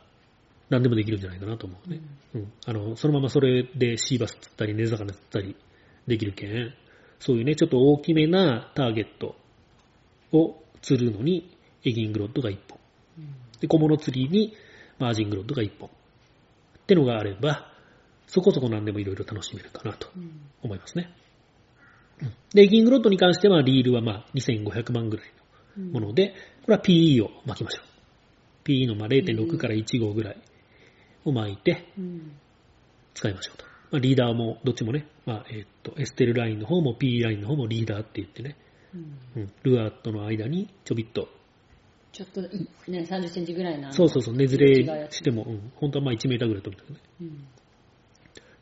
[0.70, 2.00] 何でもできるんじゃないかなと思うね。
[2.34, 2.54] うん。
[2.66, 5.58] あの、そのままそれでシーバス釣ったり、根魚釣ったり
[6.08, 6.74] できるけん、
[7.20, 9.36] そういうね、ちょっと大きめなターゲット
[10.32, 12.80] を釣るのにエギングロッドが1本。
[13.62, 14.54] で、小物釣りに
[15.00, 15.90] マージングロッドが1本。
[15.90, 15.92] っ
[16.86, 17.72] てのがあれば、
[18.28, 20.10] そこそこ何でもいろいろ楽しめるかなと
[20.62, 21.10] 思いますね。
[21.16, 21.22] うん
[22.54, 25.26] で、エギングロッドに関してはリールはまあ2500万ぐらい
[25.78, 26.36] のもので、
[26.66, 27.86] これは PE を巻きましょう。
[28.64, 30.38] PE のまあ0.6から15ぐらい
[31.26, 32.32] を巻いてうん。
[33.14, 33.66] 使いましょうと。
[33.92, 38.56] まあ、リーダーもどっちもね、まあ、えっと、エステルラインの方も PE ラインの方もリーダーって言ってね、
[38.94, 39.42] うん。
[39.42, 41.28] うん、ルアーとの間にちょびっと、
[42.12, 43.92] ちょっとい、ね、30センチぐらいな。
[43.94, 47.06] そうそうそう、根ずれしても、うん、本当はまあ1メーターぐらい飛ぶんだけどね。
[47.22, 47.48] うん。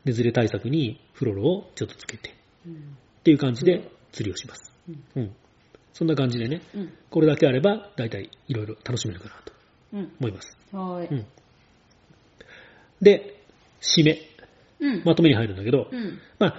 [0.04, 2.34] 根ずれ対策にフロロをちょっとつけて、
[2.66, 2.72] うん。
[2.72, 2.76] っ
[3.24, 4.72] ていう感じで釣りをします。
[4.88, 5.36] うんうん。
[5.92, 6.92] そんな感じでね、うん。
[7.10, 9.52] これだけあれば、大体いろいろ楽しめるかなと
[9.94, 10.12] うん。
[10.20, 10.56] 思います。
[10.72, 11.08] はーい。
[11.08, 11.26] うん。
[13.02, 13.42] で、
[13.80, 14.20] 締め、
[14.78, 15.02] うん。
[15.04, 16.18] まとめに入るんだけど、うん。
[16.38, 16.54] まあ、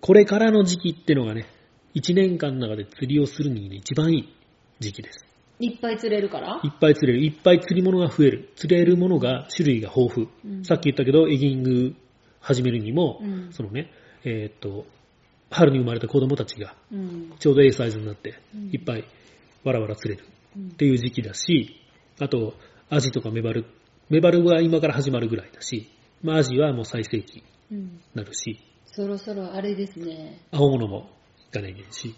[0.00, 1.46] これからの時期ってのがね、
[1.94, 4.34] 1年間の中で釣りをするに、ね、一番いい
[4.80, 5.31] 時期です。
[5.58, 6.60] いっぱい釣れるから？
[6.64, 7.24] いっぱい釣れる。
[7.24, 8.50] いっぱい釣り物が増える。
[8.56, 10.28] 釣れるものが、種類が豊富。
[10.44, 11.94] うんさっき言ったけど、エギング
[12.40, 13.90] 始めるにも、うんそのね、
[14.24, 14.86] えーっと、
[15.50, 17.32] 春に生まれた子供たちが、うん。
[17.38, 19.04] ちょうど A サイズになってうん、いっぱい
[19.64, 20.26] わらわら釣れる
[20.56, 21.76] うんっていう時期だし、
[22.20, 22.54] あと、
[22.90, 23.64] アジとかメバル、
[24.10, 25.88] メバルは今から始まるぐらいだし、
[26.22, 28.00] まあ、アジはもう最盛期にうん。
[28.14, 30.40] なるし、そろそろあれですね。
[30.50, 31.08] 青物も
[31.48, 32.14] いかないけんし、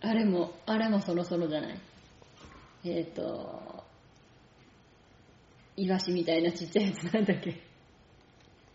[0.00, 1.80] あれも、あれもそろそろじゃない？
[2.84, 3.84] えっ、と、
[5.76, 7.60] イワシみたいなちっちゃいやつなんだっけ？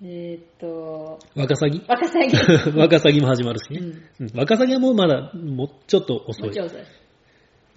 [0.04, 1.82] えっ、と、ワカサギ？
[1.88, 2.36] ワカサギ。
[2.78, 3.80] ワカサギも始まるしね。
[3.80, 4.26] うん。
[4.28, 6.60] うんワカサギはもうまだ、もうちょっと遅いもち。
[6.60, 6.92] ろんそうです。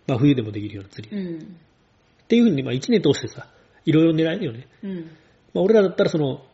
[0.07, 1.17] まあ冬でもできるような釣り。
[1.17, 1.57] っうん。
[2.29, 3.49] ていうふうに、まあ一年通してさ、
[3.85, 4.67] いろいろ狙えるよね。
[4.83, 4.95] うん。
[5.55, 6.45] まあ俺らだったらその、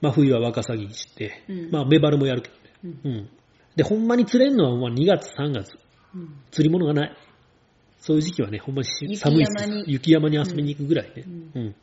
[0.00, 2.54] まあ冬はワカサギにして、うんまあメバルもやるけど
[2.84, 2.90] うん。
[2.92, 2.98] ね。
[3.04, 3.28] うん。
[3.76, 5.76] で、ほんまに釣れるのはまあ2月、3月。
[6.14, 6.36] うん。
[6.50, 7.16] 釣り物がない。
[8.06, 11.24] そういう時期はね、ほんまに寒いし山に雪山に遊びに行くぐらいね。
[11.54, 11.74] ううん。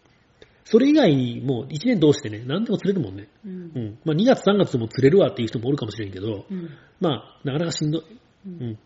[0.65, 3.27] それ以外、もう1年通してね、何でも釣れるもんね。
[3.43, 3.49] う。
[3.49, 3.99] うんん。
[4.05, 6.69] まあ2月、3月でも釣れるわっていう人もおるかもしれんけど、うん。
[6.99, 8.01] まあ、なかなかしんどい。
[8.01, 8.05] う。
[8.45, 8.79] うんん。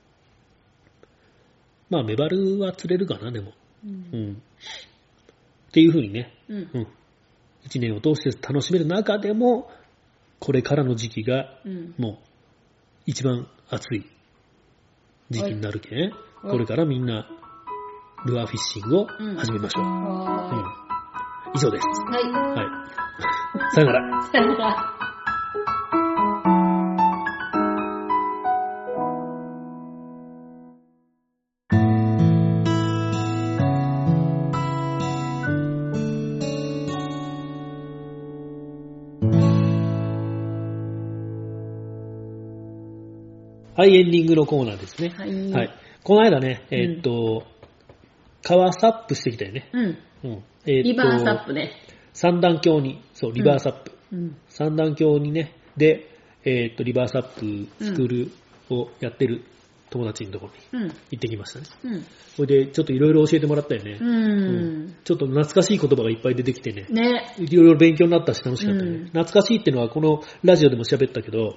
[1.90, 3.52] まあ、メバルは釣れるかな、でも。
[3.86, 3.88] う。
[3.90, 4.32] うんん。
[4.36, 4.36] っ
[5.74, 6.70] ていう風にね、うん。
[6.74, 6.88] うん。
[7.68, 9.70] 1年を通して楽しめる中でも、
[10.40, 11.94] これからの時期が、うん。
[11.98, 12.18] もう、
[13.06, 14.06] 一番暑い
[15.32, 16.14] 時期になるけん、はい
[16.50, 17.26] これからみんな、
[18.26, 19.84] ルアーフィッシングを始めましょう。
[19.84, 19.90] うん。
[19.90, 21.88] は以上です。
[22.12, 22.32] ーい。
[22.32, 22.66] ははい。
[23.74, 24.20] さよなら。
[24.20, 24.24] い。
[24.26, 24.96] さよなら。
[43.78, 45.10] はい、エンディングのコーナーですね。
[45.10, 45.85] はいはい。
[46.06, 47.48] この間ね、えーっと、
[48.44, 49.70] 川サップしてきたよね。
[49.74, 49.84] うん。
[49.84, 49.98] うん。
[50.24, 51.72] えーっとリバーサップね。
[52.14, 53.92] 三段橋に、そう、リバーサップ。
[54.12, 54.38] うん。
[54.48, 56.08] 三段橋にね、で、
[56.44, 58.32] えーっと、リバーサップスクール
[58.70, 59.46] をやってる
[59.90, 60.90] 友達のところにうん。
[60.90, 61.66] 行ってきましたね。
[61.86, 62.06] うん。
[62.36, 63.98] それで、ちょっといろいろ教えてもらったよね。
[64.00, 64.96] うん。
[65.04, 66.86] ちょっと懐かしい言葉がいっぱい出てきてね。
[66.88, 67.36] ね。
[67.40, 68.92] いろいろ勉強になったし楽しかったね。
[68.92, 71.56] うん懐かしいってのはこのラジオでも喋ったけど、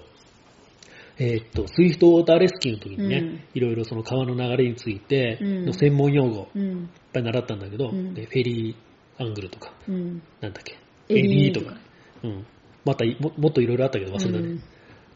[1.21, 3.41] えーっと、スイフトウォーターレスキューの時にね、うん。
[3.55, 5.67] いろいろその川の流れについてうん。
[5.67, 6.91] の専門用語いっうん。
[7.13, 8.15] ぱい習ったんだけど、うん。
[8.15, 8.77] で ferry
[9.19, 10.23] angle とか、うん。
[10.41, 11.77] なんだっけ、エリーとか、
[12.23, 12.47] うん。
[12.85, 14.39] またももっといろいろあったけど忘れたね。
[14.39, 14.57] うん。
[14.59, 14.61] っ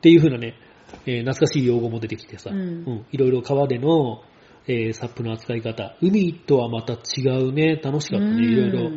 [0.00, 0.55] ていう風なね、
[1.07, 3.07] えー懐かしい用語も出てきてさ、うん。
[3.12, 4.22] いろいろ川での、
[4.66, 8.44] えーサップの扱い方、海とはまた違うね、楽しかったね、うん。
[8.44, 8.90] いろいろ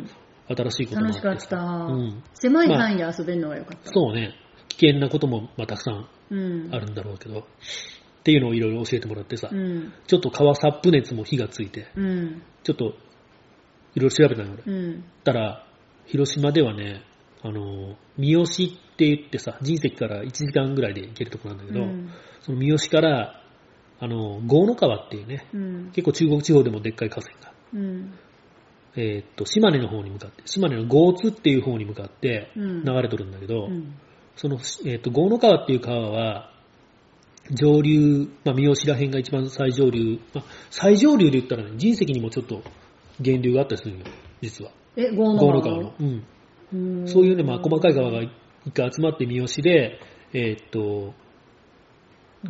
[0.48, 1.28] 新しいこともあってさ。
[1.28, 1.92] 楽しかった。
[1.92, 3.92] うん、狭い範囲で遊べるのがよかった。
[3.92, 4.34] そうね、
[4.68, 6.74] 危険なこともまあたくさんうん。
[6.74, 7.42] あるんだろうけど、っ
[8.24, 9.92] ていうのをいろいろ教えてもらってさ、うん。
[10.06, 12.42] ちょっと川サップ熱も火がついて、うん。
[12.64, 12.94] ちょっといろ
[13.94, 14.62] いろ調べたの俺。
[14.66, 15.04] うん。
[15.24, 15.66] たら、
[16.06, 17.02] 広島ではね、
[17.42, 22.10] あの、三好って言ってさ、人石から1時間ぐらいで行けるところなんだけど、うん
[22.42, 23.42] その三好から、
[23.98, 25.90] あの、郷野川っていうね、うん。
[25.92, 28.14] 結構中国地方でもでっかい河川が、うん。
[28.94, 33.94] えーっと、島根の方に向かって、島根の郷津っていう方に向かってうん流れとるんだけど、うん。
[34.36, 36.52] その、えーっと、郷野川っていう川は、
[37.50, 42.62] 上流、まあ、三好ら辺が一番最上流、まあ、最上流で言ったらね、人石にもちょっと
[43.20, 44.04] 源流があったりするんよ、
[44.42, 44.72] 実は。
[44.96, 45.94] え、郷野郷野川の川の。
[46.00, 46.24] うん。
[46.72, 48.30] うんそういうね、まあ、細かい川が一
[48.74, 50.00] 回集まって三好で、
[50.32, 51.14] えーっと、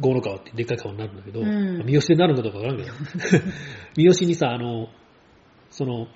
[0.00, 2.92] 郷野川ってでっかい川になるんだけど、うんまあ三好でなるのかどうかわからんけど、
[3.94, 4.88] 三次にさ、あの、
[5.70, 6.08] その、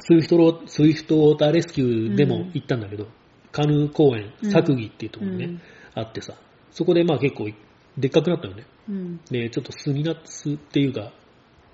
[0.00, 3.06] スイフトロー、スイフトウォーターレスキューでも行ったんだけど、
[3.52, 5.60] カヌー公園、うん作木っていうところにね、うん
[5.94, 6.34] あってさ、
[6.70, 7.48] そこでまあ結構
[7.96, 8.66] でっかくなったよね。
[8.88, 9.20] うん。
[9.30, 11.12] で、ちょっと巣にな巣っていうか、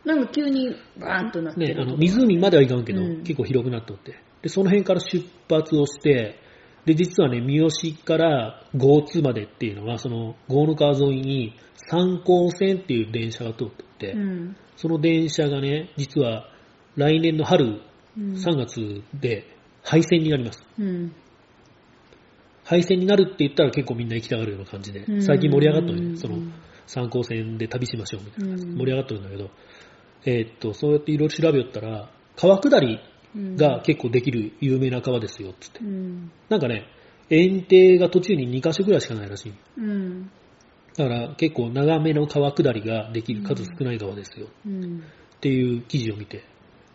[0.05, 1.83] なんか急にバーンとなってね、る。
[1.83, 6.41] あの湖まではいかんけど、うん結構広くなっておってでその辺から出発をして
[6.85, 14.57] で実はね三次から江津までっていうのはその江の川沿いに三江線っていう電車が通ってて、うん。
[14.77, 16.49] その電車がね実は
[16.97, 17.81] 来年の春
[18.19, 19.47] うん3月で
[19.85, 21.15] 廃線になりますうん。
[22.65, 26.39] 廃線になるって言ったら結構みんな行きたがるような感じでうん最近盛り上がったのうんねその
[26.87, 29.51] 三高線で旅しましょうみたいな感じでうん盛り上がってるんだけど、
[30.25, 33.01] えーっとそうやっていろいろ調べよったら川下り
[33.35, 35.81] が結構できる有名な川ですよっつって。
[35.81, 36.31] うん。
[36.49, 36.87] なんかね、
[37.31, 39.55] 園庭が途中に2カ所ぐらいしかないらしい。
[39.79, 40.31] うん。
[40.97, 45.03] だから結構長めの川下りができる数少ない川ですようん。
[45.37, 46.45] っていう記事を見て、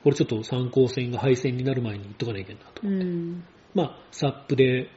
[0.03, 2.81] これちょっと参考線が廃線になる前に言っとかなきゃいけんなと。
[2.83, 3.43] うん。
[3.73, 4.89] まあ、サップで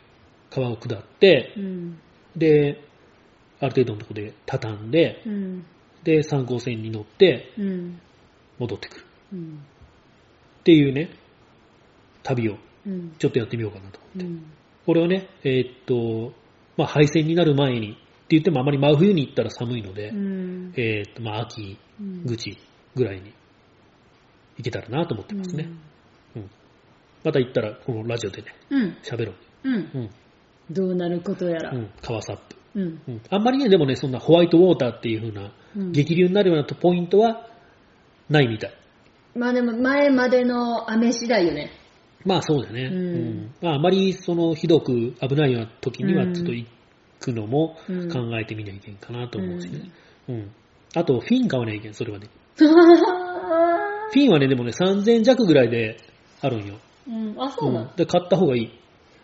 [0.51, 1.99] 川を下って、うん。
[2.37, 2.83] で、
[3.61, 5.65] ある程度のところで畳んで、うん。
[6.05, 8.01] で、参考線に乗ってうん。
[8.59, 9.65] 戻ってくるうん。
[10.61, 11.11] っていうね、
[12.23, 13.15] 旅をうん。
[13.19, 14.01] ちょっとやってみようかなと。
[14.19, 14.43] うん。
[14.87, 16.33] これはね、えーっと、
[16.77, 20.73] まあ、廃線になる前に、って言ってもあまり真冬に行ったら寒いので、うん。
[20.77, 21.77] えーっと、まあ、秋
[22.27, 22.57] 口
[22.95, 23.33] ぐらいに
[24.57, 25.69] 行けたらなと思ってますね。
[26.37, 26.51] うん。
[27.25, 28.97] また行ったら、このラジオでね、うん。
[29.03, 29.35] 喋ろ
[29.65, 29.75] うん。
[29.75, 29.91] う。
[29.95, 30.11] うん。
[30.71, 31.79] どうなることやらう。
[31.79, 31.91] ん。
[32.03, 32.57] 川サップ。
[32.77, 33.03] うん。
[33.09, 33.21] うん。
[33.31, 37.49] あんまりね、でもね、そんなホワイトウォーターっていう風な、うん激流になるようなポイントは
[38.29, 38.75] ないみたい。
[39.37, 41.71] まあでも前までの雨次第よね。
[42.25, 42.85] まあそうだよね。
[42.85, 46.67] うんまああまりそのひどく危ないような時にはうんちょっと行
[47.21, 49.91] くのもうん考えてみないけんかなと思うしね。
[50.29, 50.51] うん。
[50.95, 52.27] あと、フィン買わないけん、それはね。
[52.59, 55.99] フィンはね、でもね、3000弱ぐらいで
[56.41, 56.75] あるんよ。
[57.09, 57.35] うん。
[57.39, 57.87] あ、そうなの？
[57.87, 58.71] んで、買った方がいい。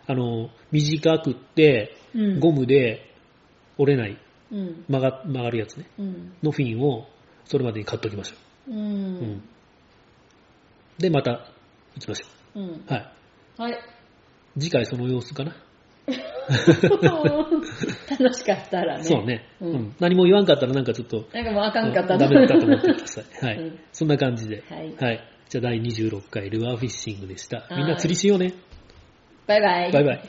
[0.07, 3.13] あの、短くって、うんゴムで
[3.77, 4.17] 折れない、
[4.51, 4.85] うん。
[4.89, 5.85] 曲が曲がるやつね。
[5.99, 6.33] うん。
[6.41, 7.07] のフィンを、
[7.45, 8.35] それまでに買っておきましょ
[8.69, 8.71] う。
[8.71, 8.75] う。
[8.75, 9.41] うんん。
[10.97, 11.31] で、また
[11.95, 12.81] 行きましょう。
[12.87, 13.11] はい。
[13.57, 13.79] はい。
[14.57, 15.55] 次回その様子かな。
[18.09, 19.03] 楽しかったらね。
[19.03, 19.95] そうね、ううんん。
[19.99, 23.25] 何も言わんかったらなんかちょっと、なんかもうあかんかったダメだったと思ってください。
[23.45, 23.57] はい。
[23.57, 24.63] うんそんな感じで。
[24.69, 27.59] はいじゃあ第26回ルアーフィッシングでした。
[27.59, 28.53] はいみんな釣りしようね。
[29.47, 29.91] バイバイ。
[29.93, 30.21] バイバイ。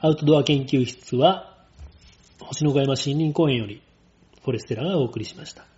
[0.00, 1.54] アウトドア研究室は、
[2.40, 3.82] 星の小山森林公園より、
[4.42, 5.73] フォレステラがお送りしました。